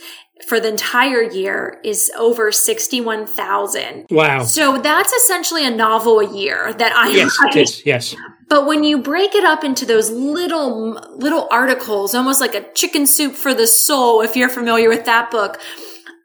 for 0.48 0.60
the 0.60 0.68
entire 0.68 1.24
year 1.24 1.80
is 1.84 2.12
over 2.18 2.52
61,000. 2.52 4.06
Wow. 4.12 4.44
So 4.44 4.78
that's 4.78 5.12
essentially 5.14 5.66
a 5.66 5.72
novel 5.72 6.20
a 6.20 6.34
year 6.34 6.74
that 6.74 6.94
I 6.94 7.10
yes, 7.10 7.38
write. 7.42 7.56
It 7.56 7.62
is, 7.62 7.86
yes. 7.86 8.16
But 8.48 8.68
when 8.68 8.84
you 8.84 9.00
break 9.00 9.34
it 9.34 9.44
up 9.44 9.64
into 9.64 9.86
those 9.86 10.12
little 10.12 10.92
little 11.16 11.48
articles, 11.52 12.14
almost 12.14 12.42
like 12.42 12.56
a 12.56 12.72
chicken 12.74 13.08
soup 13.08 13.34
for 13.34 13.54
the 13.54 13.68
soul 13.68 14.22
if 14.22 14.36
you're 14.36 14.50
familiar 14.50 14.90
with 14.90 15.06
that 15.06 15.32
book, 15.32 15.60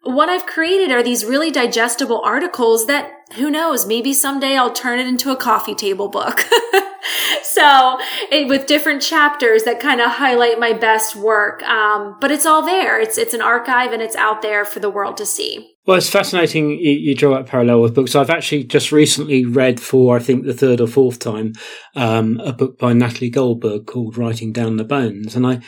what 0.03 0.29
I've 0.29 0.47
created 0.47 0.91
are 0.91 1.03
these 1.03 1.25
really 1.25 1.51
digestible 1.51 2.23
articles 2.25 2.87
that 2.87 3.13
who 3.35 3.51
knows, 3.51 3.87
maybe 3.87 4.13
someday 4.13 4.57
I'll 4.57 4.73
turn 4.73 4.99
it 4.99 5.07
into 5.07 5.31
a 5.31 5.37
coffee 5.37 5.75
table 5.75 6.09
book. 6.09 6.41
so 7.43 7.99
it, 8.31 8.49
with 8.49 8.67
different 8.67 9.03
chapters 9.03 9.65
that 9.65 9.79
kind 9.79 10.01
of 10.01 10.11
highlight 10.11 10.59
my 10.59 10.73
best 10.73 11.15
work. 11.15 11.63
Um, 11.63 12.17
but 12.21 12.31
it's 12.31 12.47
all 12.47 12.63
there. 12.63 13.01
It's, 13.01 13.19
it's 13.19 13.35
an 13.35 13.43
archive 13.43 13.93
and 13.93 14.03
it's 14.03 14.17
out 14.17 14.43
there 14.43 14.65
for 14.65 14.81
the 14.81 14.91
world 14.91 15.17
to 15.19 15.27
see. 15.27 15.75
Well, 15.87 15.97
it's 15.97 16.11
fascinating 16.11 16.73
you, 16.73 16.93
you 16.93 17.15
draw 17.15 17.35
that 17.35 17.47
parallel 17.47 17.81
with 17.81 17.95
books. 17.95 18.15
I've 18.15 18.31
actually 18.31 18.65
just 18.65 18.93
recently 18.93 19.47
read 19.47 19.81
for, 19.81 20.15
I 20.15 20.21
think, 20.21 20.45
the 20.45 20.53
third 20.53 20.81
or 20.81 20.87
fourth 20.87 21.19
time, 21.19 21.55
um, 21.97 22.39
a 22.45 22.53
book 22.53 22.79
by 22.79 22.93
Natalie 22.93 23.31
Goldberg 23.31 23.87
called 23.87 24.19
Writing 24.19 24.53
Down 24.53 24.77
the 24.77 24.85
Bones. 24.85 25.35
And 25.35 25.47
I, 25.47 25.61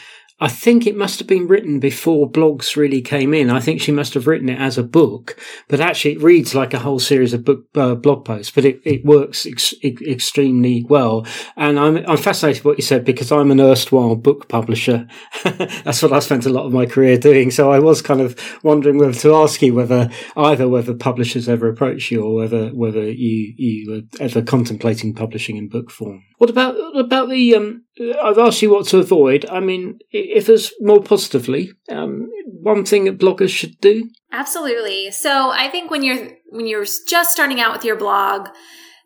I 0.43 0.49
think 0.49 0.89
it 0.89 0.97
must 0.97 1.21
have 1.21 1.29
been 1.29 1.47
written 1.47 1.79
before 1.79 2.29
blogs 2.29 2.75
really 2.75 3.01
came 3.01 3.33
in. 3.33 3.49
I 3.49 3.61
think 3.61 3.81
she 3.81 3.93
must 3.93 4.13
have 4.15 4.27
written 4.27 4.49
it 4.49 4.59
as 4.59 4.77
a 4.77 4.83
book, 4.83 5.39
but 5.69 5.79
actually 5.79 6.15
it 6.15 6.21
reads 6.21 6.53
like 6.53 6.75
a 6.75 6.81
whole 6.81 6.99
series 6.99 7.33
of 7.33 7.45
book 7.45 7.67
uh, 7.77 7.95
blog 7.95 8.25
posts. 8.25 8.51
But 8.51 8.65
it, 8.65 8.81
it 8.85 9.05
works 9.05 9.47
ex- 9.47 9.73
extremely 9.85 10.85
well, 10.89 11.25
and 11.57 11.79
I'm 11.79 11.99
I'm 12.09 12.17
fascinated 12.17 12.65
what 12.65 12.77
you 12.77 12.83
said 12.83 13.05
because 13.05 13.31
I'm 13.31 13.53
an 13.53 13.61
erstwhile 13.61 14.17
book 14.17 14.49
publisher. 14.49 15.07
That's 15.45 16.03
what 16.03 16.13
I 16.13 16.19
spent 16.19 16.45
a 16.45 16.51
lot 16.51 16.67
of 16.67 16.73
my 16.73 16.87
career 16.87 17.17
doing. 17.19 17.53
So 17.53 17.71
I 17.71 17.79
was 17.79 18.03
kind 18.03 18.21
of 18.21 18.37
wondering 18.65 18.99
whether 18.99 19.15
to 19.21 19.37
ask 19.37 19.63
you 19.63 19.77
whether 19.77 20.11
either 20.37 20.69
whether 20.69 20.93
publishers 20.93 21.49
ever 21.49 21.69
approach 21.69 22.11
you 22.11 22.25
or 22.25 22.35
whether 22.35 22.71
whether 22.71 23.09
you 23.09 23.55
you 23.57 23.93
were 23.93 24.01
ever 24.19 24.43
contemplating 24.43 25.15
publishing 25.15 25.57
in 25.57 25.69
book 25.69 25.89
form. 25.89 26.25
What 26.43 26.51
about 26.51 26.75
what 26.75 27.05
about 27.05 27.29
the 27.29 27.55
um, 27.55 27.85
I've 28.21 28.37
asked 28.37 28.63
you 28.63 28.73
what 28.73 28.89
to 28.89 28.99
avoid. 28.99 29.47
I 29.49 29.61
mean, 29.61 30.01
if 30.11 30.47
there's 30.47 30.73
more 30.81 31.01
positively, 31.01 31.71
um, 31.89 32.29
one 32.45 32.85
thing 32.85 33.05
that 33.05 33.21
bloggers 33.21 33.51
should 33.51 33.81
do. 33.81 34.11
Absolutely. 34.33 35.13
So 35.13 35.53
I 35.53 35.69
think 35.69 35.93
when 35.93 36.03
you're 36.03 36.31
when 36.49 36.67
you're 36.67 36.85
just 37.09 37.31
starting 37.31 37.61
out 37.61 37.73
with 37.73 37.85
your 37.85 37.95
blog, 37.95 38.49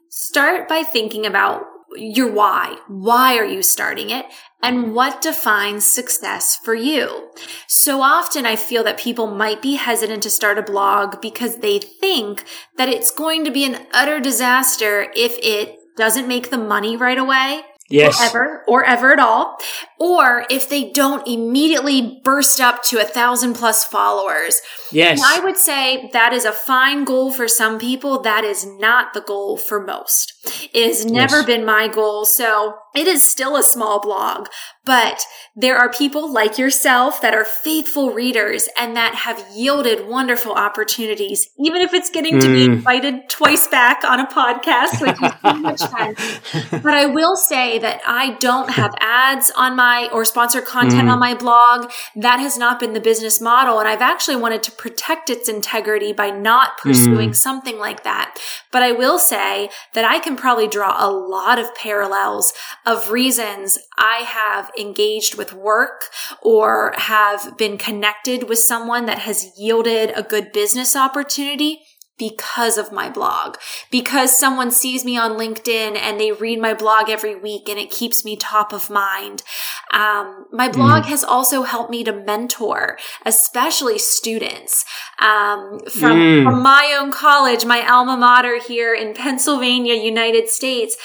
start 0.08 0.66
by 0.66 0.82
thinking 0.82 1.26
about 1.26 1.64
your 1.94 2.32
why. 2.32 2.78
Why 2.88 3.36
are 3.36 3.44
you 3.44 3.62
starting 3.62 4.08
it? 4.08 4.24
And 4.62 4.94
what 4.94 5.20
defines 5.20 5.86
success 5.86 6.56
for 6.64 6.74
you? 6.74 7.32
So 7.66 8.00
often 8.00 8.46
I 8.46 8.56
feel 8.56 8.82
that 8.84 8.98
people 8.98 9.26
might 9.26 9.60
be 9.60 9.74
hesitant 9.74 10.22
to 10.22 10.30
start 10.30 10.56
a 10.56 10.62
blog 10.62 11.20
because 11.20 11.58
they 11.58 11.80
think 11.80 12.46
that 12.78 12.88
it's 12.88 13.10
going 13.10 13.44
to 13.44 13.50
be 13.50 13.66
an 13.66 13.86
utter 13.92 14.20
disaster 14.20 15.12
if 15.14 15.36
it 15.42 15.76
doesn't 15.96 16.28
make 16.28 16.50
the 16.50 16.58
money 16.58 16.96
right 16.96 17.18
away 17.18 17.62
Yes. 17.88 18.20
Or 18.20 18.24
ever, 18.24 18.64
or 18.66 18.84
ever 18.84 19.12
at 19.12 19.20
all. 19.20 19.58
Or 19.98 20.44
if 20.50 20.68
they 20.68 20.90
don't 20.90 21.26
immediately 21.26 22.20
burst 22.24 22.60
up 22.60 22.82
to 22.84 22.98
a 23.00 23.04
thousand 23.04 23.54
plus 23.54 23.84
followers. 23.84 24.60
Yes. 24.90 25.20
And 25.20 25.40
I 25.40 25.44
would 25.44 25.56
say 25.56 26.10
that 26.12 26.32
is 26.32 26.44
a 26.44 26.52
fine 26.52 27.04
goal 27.04 27.32
for 27.32 27.46
some 27.46 27.78
people. 27.78 28.22
That 28.22 28.44
is 28.44 28.66
not 28.66 29.14
the 29.14 29.20
goal 29.20 29.56
for 29.56 29.80
most. 29.80 30.32
It 30.72 30.86
has 30.86 31.04
never 31.04 31.38
yes. 31.38 31.46
been 31.46 31.64
my 31.64 31.88
goal. 31.88 32.24
So 32.24 32.76
it 32.94 33.06
is 33.06 33.22
still 33.22 33.56
a 33.56 33.62
small 33.62 34.00
blog, 34.00 34.48
but 34.84 35.22
there 35.54 35.76
are 35.76 35.90
people 35.90 36.32
like 36.32 36.58
yourself 36.58 37.20
that 37.20 37.34
are 37.34 37.44
faithful 37.44 38.12
readers 38.12 38.68
and 38.78 38.96
that 38.96 39.14
have 39.14 39.44
yielded 39.54 40.06
wonderful 40.06 40.52
opportunities, 40.52 41.50
even 41.58 41.82
if 41.82 41.92
it's 41.92 42.08
getting 42.08 42.40
to 42.40 42.46
mm. 42.46 42.54
be 42.54 42.64
invited 42.64 43.28
twice 43.28 43.66
back 43.68 44.04
on 44.04 44.20
a 44.20 44.26
podcast, 44.26 45.00
which 45.00 45.20
is 45.22 45.32
so 45.42 45.54
much 45.54 45.80
fun. 46.70 46.80
But 46.82 46.94
I 46.94 47.06
will 47.06 47.36
say 47.36 47.78
that 47.78 48.00
I 48.06 48.36
don't 48.38 48.70
have 48.70 48.94
ads 49.00 49.50
on 49.56 49.76
my 49.76 50.08
or 50.12 50.24
sponsored 50.24 50.64
content 50.64 51.08
mm. 51.08 51.12
on 51.12 51.18
my 51.18 51.34
blog. 51.34 51.90
That 52.14 52.38
has 52.38 52.56
not 52.56 52.78
been 52.78 52.92
the 52.92 53.00
business 53.00 53.40
model. 53.40 53.78
And 53.78 53.88
I've 53.88 54.02
actually 54.02 54.36
wanted 54.36 54.62
to 54.64 54.70
protect 54.72 55.30
its 55.30 55.48
integrity 55.48 56.12
by 56.12 56.30
not 56.30 56.78
pursuing 56.78 57.30
mm. 57.30 57.36
something 57.36 57.78
like 57.78 58.04
that. 58.04 58.38
But 58.70 58.82
I 58.82 58.92
will 58.92 59.18
say 59.18 59.70
that 59.94 60.04
I 60.04 60.18
can 60.18 60.35
probably 60.36 60.68
draw 60.68 60.96
a 60.98 61.10
lot 61.10 61.58
of 61.58 61.74
parallels 61.74 62.52
of 62.84 63.10
reasons 63.10 63.78
I 63.98 64.18
have 64.18 64.70
engaged 64.78 65.36
with 65.36 65.52
work 65.52 66.04
or 66.42 66.94
have 66.96 67.56
been 67.56 67.78
connected 67.78 68.48
with 68.48 68.58
someone 68.58 69.06
that 69.06 69.20
has 69.20 69.52
yielded 69.58 70.12
a 70.14 70.22
good 70.22 70.52
business 70.52 70.94
opportunity 70.96 71.82
because 72.18 72.78
of 72.78 72.92
my 72.92 73.10
blog, 73.10 73.56
because 73.90 74.38
someone 74.38 74.70
sees 74.70 75.04
me 75.04 75.18
on 75.18 75.32
LinkedIn 75.32 75.96
and 75.96 76.18
they 76.18 76.32
read 76.32 76.60
my 76.60 76.72
blog 76.72 77.10
every 77.10 77.36
week 77.36 77.68
and 77.68 77.78
it 77.78 77.90
keeps 77.90 78.24
me 78.24 78.36
top 78.36 78.72
of 78.72 78.88
mind. 78.88 79.42
Um, 79.92 80.46
my 80.50 80.68
blog 80.68 81.04
mm. 81.04 81.06
has 81.06 81.22
also 81.22 81.62
helped 81.62 81.90
me 81.90 82.04
to 82.04 82.12
mentor, 82.12 82.98
especially 83.24 83.98
students 83.98 84.84
um, 85.18 85.80
from, 85.90 86.18
mm. 86.18 86.44
from 86.44 86.62
my 86.62 86.96
own 86.98 87.12
college, 87.12 87.64
my 87.64 87.86
alma 87.86 88.16
mater 88.16 88.58
here 88.58 88.94
in 88.94 89.14
Pennsylvania, 89.14 89.94
United 89.94 90.48
States 90.48 90.96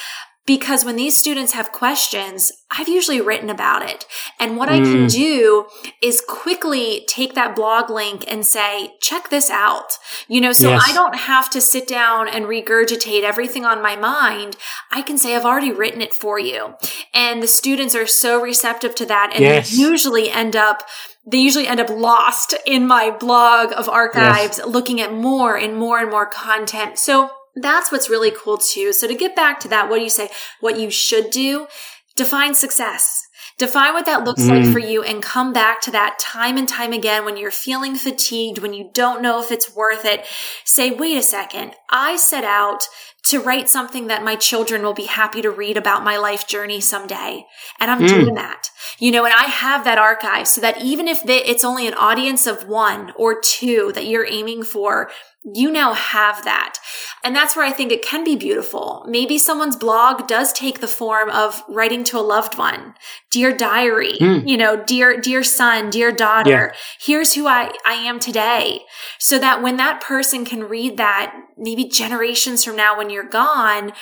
because 0.45 0.83
when 0.83 0.95
these 0.95 1.15
students 1.15 1.53
have 1.53 1.71
questions, 1.71 2.51
I've 2.71 2.87
usually 2.87 3.21
written 3.21 3.49
about 3.49 3.87
it. 3.87 4.05
And 4.39 4.57
what 4.57 4.69
mm. 4.69 4.73
I 4.73 4.77
can 4.77 5.05
mm. 5.05 5.11
do 5.11 5.67
is 6.01 6.21
quickly 6.27 7.05
take 7.07 7.35
that 7.35 7.55
blog 7.55 7.91
link 7.91 8.25
and 8.27 8.45
say, 8.45 8.93
check 9.01 9.29
this 9.29 9.51
out. 9.51 9.97
You 10.27 10.41
know, 10.41 10.51
so 10.51 10.69
yes. 10.69 10.83
I 10.83 10.93
don't 10.93 11.15
have 11.15 11.49
to 11.51 11.61
sit 11.61 11.87
down 11.87 12.27
and 12.27 12.45
regurgitate 12.45 13.21
everything 13.21 13.65
on 13.65 13.83
my 13.83 13.95
mind. 13.95 14.57
I 14.91 15.03
can 15.03 15.17
say, 15.17 15.35
I've 15.35 15.45
already 15.45 15.71
written 15.71 16.01
it 16.01 16.13
for 16.13 16.39
you. 16.39 16.75
And 17.13 17.43
the 17.43 17.47
students 17.47 17.93
are 17.93 18.07
so 18.07 18.41
receptive 18.41 18.95
to 18.95 19.05
that 19.05 19.31
and 19.33 19.41
yes. 19.41 19.77
usually 19.77 20.29
end 20.29 20.55
up 20.55 20.83
they 21.23 21.37
usually 21.37 21.67
end 21.67 21.79
up 21.79 21.91
lost 21.91 22.55
in 22.65 22.87
my 22.87 23.11
blog 23.11 23.71
of 23.73 23.87
archives 23.87 24.57
yes. 24.57 24.65
looking 24.65 24.99
at 24.99 25.13
more 25.13 25.55
and 25.55 25.77
more 25.77 25.99
and 25.99 26.09
more 26.09 26.25
content. 26.25 26.97
So 26.97 27.29
that's 27.55 27.91
what's 27.91 28.09
really 28.09 28.31
cool 28.31 28.57
too. 28.57 28.93
So 28.93 29.07
to 29.07 29.15
get 29.15 29.35
back 29.35 29.59
to 29.61 29.67
that, 29.69 29.89
what 29.89 29.97
do 29.97 30.03
you 30.03 30.09
say? 30.09 30.29
What 30.59 30.79
you 30.79 30.89
should 30.89 31.29
do? 31.31 31.67
Define 32.15 32.55
success. 32.55 33.27
Define 33.57 33.93
what 33.93 34.05
that 34.07 34.23
looks 34.23 34.43
mm. 34.43 34.49
like 34.49 34.73
for 34.73 34.79
you 34.79 35.03
and 35.03 35.21
come 35.21 35.53
back 35.53 35.81
to 35.81 35.91
that 35.91 36.17
time 36.19 36.57
and 36.57 36.67
time 36.67 36.93
again 36.93 37.25
when 37.25 37.37
you're 37.37 37.51
feeling 37.51 37.95
fatigued, 37.95 38.59
when 38.59 38.73
you 38.73 38.89
don't 38.93 39.21
know 39.21 39.39
if 39.39 39.51
it's 39.51 39.75
worth 39.75 40.03
it. 40.03 40.25
Say, 40.65 40.91
wait 40.91 41.17
a 41.17 41.21
second. 41.21 41.73
I 41.89 42.15
set 42.15 42.43
out 42.43 42.87
to 43.23 43.39
write 43.39 43.69
something 43.69 44.07
that 44.07 44.23
my 44.23 44.35
children 44.35 44.81
will 44.81 44.93
be 44.93 45.05
happy 45.05 45.41
to 45.41 45.51
read 45.51 45.77
about 45.77 46.03
my 46.03 46.17
life 46.17 46.47
journey 46.47 46.81
someday. 46.81 47.45
And 47.79 47.91
I'm 47.91 48.01
mm. 48.01 48.07
doing 48.07 48.33
that, 48.35 48.69
you 48.97 49.11
know, 49.11 49.25
and 49.25 49.33
I 49.33 49.43
have 49.43 49.83
that 49.83 49.99
archive 49.99 50.47
so 50.47 50.61
that 50.61 50.81
even 50.81 51.07
if 51.07 51.19
it's 51.25 51.63
only 51.63 51.87
an 51.87 51.93
audience 51.93 52.47
of 52.47 52.67
one 52.67 53.13
or 53.15 53.39
two 53.39 53.91
that 53.93 54.07
you're 54.07 54.25
aiming 54.25 54.63
for, 54.63 55.11
you 55.43 55.71
now 55.71 55.93
have 55.93 56.43
that. 56.43 56.77
And 57.23 57.35
that's 57.35 57.55
where 57.55 57.65
I 57.65 57.71
think 57.71 57.91
it 57.91 58.03
can 58.03 58.23
be 58.23 58.35
beautiful. 58.35 59.05
Maybe 59.07 59.39
someone's 59.39 59.75
blog 59.75 60.27
does 60.27 60.53
take 60.53 60.81
the 60.81 60.87
form 60.87 61.29
of 61.29 61.63
writing 61.67 62.03
to 62.05 62.19
a 62.19 62.21
loved 62.21 62.57
one. 62.57 62.93
Dear 63.31 63.55
diary, 63.55 64.17
mm. 64.19 64.47
you 64.47 64.55
know, 64.55 64.83
dear, 64.83 65.19
dear 65.19 65.43
son, 65.43 65.89
dear 65.89 66.11
daughter, 66.11 66.49
yeah. 66.49 66.71
here's 66.99 67.33
who 67.33 67.47
I, 67.47 67.71
I 67.85 67.93
am 67.93 68.19
today. 68.19 68.81
So 69.17 69.39
that 69.39 69.63
when 69.63 69.77
that 69.77 70.01
person 70.01 70.45
can 70.45 70.63
read 70.63 70.97
that, 70.97 71.35
maybe 71.57 71.85
generations 71.85 72.63
from 72.63 72.75
now 72.75 72.97
when 72.97 73.09
you're 73.11 73.27
gone, 73.27 73.93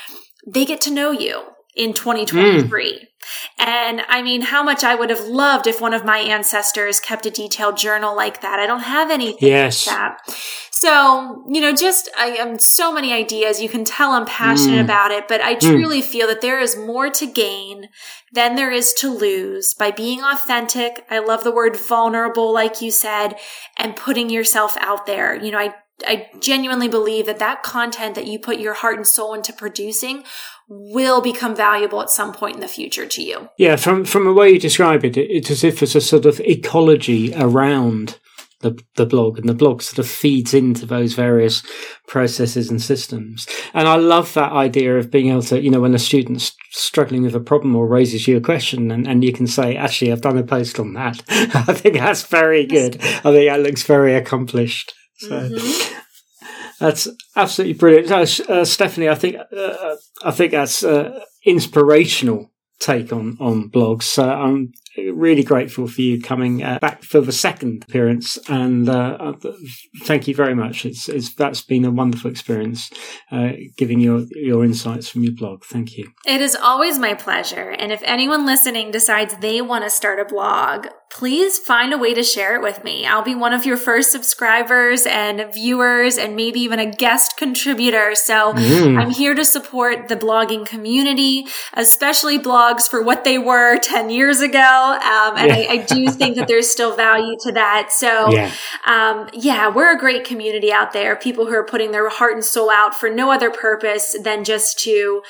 they 0.48 0.66
get 0.66 0.82
to 0.82 0.92
know 0.92 1.12
you 1.12 1.44
in 1.76 1.94
2023. 1.94 2.94
Mm. 2.94 3.06
And 3.60 4.02
I 4.08 4.22
mean, 4.22 4.42
how 4.42 4.64
much 4.64 4.84
I 4.84 4.96
would 4.96 5.10
have 5.10 5.28
loved 5.28 5.68
if 5.68 5.82
one 5.82 5.94
of 5.94 6.06
my 6.06 6.20
ancestors 6.20 7.00
kept 7.00 7.26
a 7.26 7.30
detailed 7.30 7.78
journal 7.78 8.16
like 8.16 8.42
that. 8.42 8.60
I 8.60 8.66
don't 8.66 8.80
have 8.82 9.12
anything 9.12 9.50
yes. 9.50 9.86
like 9.86 9.96
that. 9.96 10.36
So, 10.72 11.44
you 11.50 11.60
know, 11.60 11.76
just 11.76 12.10
I 12.18 12.28
am 12.38 12.52
um, 12.52 12.60
so 12.60 12.94
many 12.94 13.12
ideas. 13.12 13.62
You 13.62 13.68
can 13.68 13.84
tell 13.84 14.12
I'm 14.12 14.26
passionate 14.26 14.78
mm. 14.78 14.86
about 14.86 15.12
it, 15.12 15.28
but 15.28 15.42
I 15.42 15.56
mm. 15.56 15.60
truly 15.60 16.02
mm. 16.02 16.06
feel 16.06 16.26
that 16.28 16.40
there 16.40 16.60
is 16.60 16.78
more 16.78 17.10
to 17.10 17.28
gain 17.28 17.90
than 18.32 18.56
there 18.56 18.72
is 18.72 18.94
to 19.00 19.14
lose 19.14 19.74
by 19.74 19.92
being 19.92 20.22
authentic. 20.24 21.06
I 21.10 21.20
love 21.20 21.44
the 21.44 21.52
word 21.52 21.76
vulnerable, 21.76 22.54
like 22.54 22.82
you 22.82 22.92
said, 22.92 23.36
and 23.78 23.98
putting 23.98 24.30
yourself 24.30 24.78
out 24.80 25.06
there. 25.06 25.36
You 25.36 25.52
know, 25.52 25.60
I 25.60 25.76
I 26.08 26.30
genuinely 26.40 26.88
believe 26.88 27.26
that 27.26 27.40
that 27.40 27.64
content 27.64 28.16
that 28.16 28.28
you 28.28 28.40
put 28.40 28.60
your 28.60 28.74
heart 28.74 28.98
and 28.98 29.08
soul 29.08 29.34
into 29.34 29.54
producing 29.54 30.24
will 30.68 31.22
become 31.22 31.56
valuable 31.56 32.02
at 32.02 32.10
some 32.10 32.32
point 32.32 32.56
in 32.56 32.62
the 32.62 32.68
future 32.68 33.06
to 33.06 33.22
you. 33.22 33.50
Yeah, 33.58 33.76
from 33.76 34.06
from 34.06 34.26
the 34.26 34.34
way 34.34 34.52
you 34.52 34.60
describe 34.60 35.04
it, 35.04 35.18
it's 35.18 35.52
as 35.52 35.64
if 35.64 35.80
there's 35.80 35.96
a 35.96 36.02
sort 36.02 36.26
of 36.26 36.40
ecology 36.42 37.34
around 37.36 38.20
the, 38.62 38.78
the 38.96 39.06
blog 39.06 39.40
and 39.40 39.48
the 39.48 39.54
blog 39.54 39.82
sort 39.82 40.00
of 40.00 40.08
feeds 40.10 40.54
into 40.54 40.86
those 40.86 41.14
various 41.14 41.64
processes 42.08 42.70
and 42.70 42.82
systems. 42.82 43.48
And 43.74 43.88
I 43.88 43.96
love 43.96 44.34
that 44.34 44.52
idea 44.52 44.98
of 44.98 45.10
being 45.10 45.30
able 45.30 45.44
to, 45.44 45.62
you 45.62 45.70
know, 45.70 45.80
when 45.80 45.94
a 45.94 46.00
student's 46.00 46.52
struggling 46.72 47.24
with 47.24 47.36
a 47.36 47.40
problem 47.40 47.76
or 47.76 47.88
raises 47.88 48.28
you 48.28 48.38
a 48.38 48.42
question 48.42 48.92
and, 48.92 49.08
and 49.08 49.24
you 49.24 49.32
can 49.32 49.48
say, 49.48 49.78
actually, 49.78 50.12
I've 50.12 50.22
done 50.22 50.38
a 50.38 50.44
post 50.44 50.80
on 50.80 50.94
that. 50.94 51.24
I 51.30 51.74
think 51.74 51.96
that's 51.96 52.24
very 52.24 52.66
good. 52.66 52.98
I 53.02 53.32
think 53.32 53.50
that 53.50 53.62
looks 53.62 53.84
very 53.84 54.14
accomplished. 54.14 54.94
So. 55.20 55.30
Mm-hmm. 55.30 55.96
That's 56.80 57.10
absolutely 57.36 57.74
brilliant, 57.74 58.10
uh, 58.10 58.54
uh, 58.54 58.64
Stephanie. 58.64 59.10
I 59.10 59.16
think 59.16 59.36
uh, 59.36 59.96
I 60.24 60.32
think 60.32 60.54
that's 60.54 60.82
uh, 60.82 61.20
inspirational 61.46 62.54
take 62.80 63.12
on 63.12 63.36
on 63.42 63.70
blogs. 63.70 64.04
So 64.04 64.24
I'm 64.24 64.72
really 65.14 65.44
grateful 65.44 65.88
for 65.88 66.02
you 66.02 66.22
coming 66.22 66.64
uh, 66.64 66.80
back 66.80 67.04
for 67.04 67.22
the 67.22 67.32
second 67.32 67.84
appearance, 67.84 68.38
and 68.50 68.90
uh, 68.90 69.18
uh, 69.20 69.52
thank 70.04 70.28
you 70.28 70.36
very 70.36 70.56
much. 70.56 70.86
It's, 70.86 71.10
it's 71.10 71.34
that's 71.34 71.62
been 71.62 71.86
a 71.86 71.92
wonderful 71.92 72.32
experience, 72.32 72.90
uh, 73.32 73.52
giving 73.78 74.00
your 74.00 74.26
your 74.32 74.64
insights 74.64 75.10
from 75.10 75.24
your 75.24 75.34
blog. 75.34 75.64
Thank 75.64 75.98
you. 75.98 76.12
It 76.26 76.42
is 76.42 76.56
always 76.56 77.00
my 77.00 77.14
pleasure. 77.14 77.72
And 77.72 77.92
if 77.92 78.02
anyone 78.04 78.46
listening 78.46 78.92
decides 78.92 79.36
they 79.38 79.62
want 79.62 79.84
to 79.84 79.90
start 79.90 80.20
a 80.20 80.26
blog, 80.26 80.88
please 81.12 81.58
find 81.58 81.92
a 81.92 81.98
way 81.98 82.14
to 82.14 82.24
share 82.24 82.56
it 82.56 82.62
with 82.62 82.84
me. 82.84 83.06
I'll 83.06 83.24
be 83.24 83.36
one 83.36 83.54
of 83.54 83.66
your 83.66 83.78
first 83.78 84.12
subscribers 84.12 85.06
and 85.08 85.52
viewers, 85.54 86.18
and 86.18 86.36
maybe 86.36 86.60
even 86.62 86.80
a 86.80 86.92
guest 86.92 87.36
contributor. 87.38 88.16
So 88.16 88.54
mm. 88.54 89.00
I'm 89.00 89.10
here 89.10 89.34
to 89.34 89.44
support 89.44 90.08
the 90.08 90.16
blogging 90.16 90.66
community, 90.66 91.48
especially 91.74 92.38
blogs 92.38 92.88
for 92.88 93.02
what 93.02 93.24
they 93.24 93.38
were 93.38 93.80
10 93.80 94.10
years 94.10 94.42
ago 94.42 94.89
um, 94.94 95.38
and 95.38 95.48
yeah. 95.48 95.56
I, 95.56 95.68
I, 95.72 95.78
do 95.78 96.10
think 96.10 96.36
that 96.36 96.48
there's 96.48 96.70
still 96.70 96.96
value 96.96 97.36
to 97.42 97.52
that. 97.54 97.92
So, 97.92 98.32
yeah. 98.32 98.52
Um, 98.86 99.30
yeah, 99.34 99.70
we're 99.70 99.96
a 99.96 100.00
great 100.00 100.24
community 100.24 100.72
out 100.72 100.94
there. 100.94 101.16
People 101.16 101.46
who 101.46 101.54
are 101.54 101.66
putting 101.66 101.92
their 101.92 102.10
heart 102.10 102.34
and 102.34 102.44
soul 102.44 102.70
out 102.70 102.96
for 102.96 103.10
no 103.10 103.32
other 103.32 103.50
purpose 103.50 104.16
than 104.24 104.44
just 104.44 104.80
to 104.80 105.22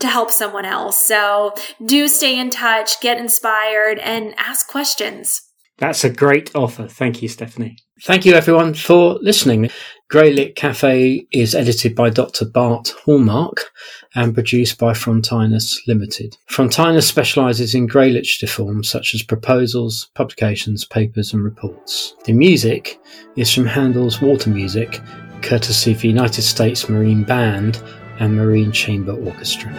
to 0.00 0.06
help 0.06 0.30
someone 0.30 0.64
else. 0.64 1.04
So, 1.04 1.54
do 1.84 2.08
stay 2.08 2.38
in 2.38 2.50
touch, 2.50 3.00
get 3.00 3.18
inspired, 3.18 3.98
and 3.98 4.34
ask 4.38 4.68
questions. 4.68 5.42
That's 5.78 6.04
a 6.04 6.10
great 6.10 6.54
offer. 6.54 6.86
Thank 6.88 7.22
you, 7.22 7.28
Stephanie. 7.28 7.76
Thank 8.02 8.24
you, 8.24 8.34
everyone, 8.34 8.74
for 8.74 9.18
listening. 9.20 9.70
Greylit 10.08 10.54
Cafe 10.54 11.26
is 11.32 11.52
edited 11.52 11.96
by 11.96 12.10
Dr. 12.10 12.44
Bart 12.44 12.94
Hallmark 13.04 13.72
and 14.14 14.34
produced 14.34 14.78
by 14.78 14.92
Frontinus 14.92 15.80
Limited. 15.88 16.36
Frontinus 16.48 17.08
specialises 17.08 17.74
in 17.74 17.88
grey 17.88 18.10
literature 18.10 18.46
forms 18.46 18.88
such 18.88 19.14
as 19.14 19.24
proposals, 19.24 20.08
publications, 20.14 20.84
papers, 20.84 21.32
and 21.32 21.42
reports. 21.42 22.14
The 22.24 22.34
music 22.34 23.00
is 23.34 23.52
from 23.52 23.66
Handel's 23.66 24.22
Water 24.22 24.48
Music, 24.48 25.00
courtesy 25.42 25.90
of 25.90 26.00
the 26.00 26.08
United 26.08 26.42
States 26.42 26.88
Marine 26.88 27.24
Band 27.24 27.82
and 28.20 28.36
Marine 28.36 28.70
Chamber 28.70 29.12
Orchestra. 29.12 29.72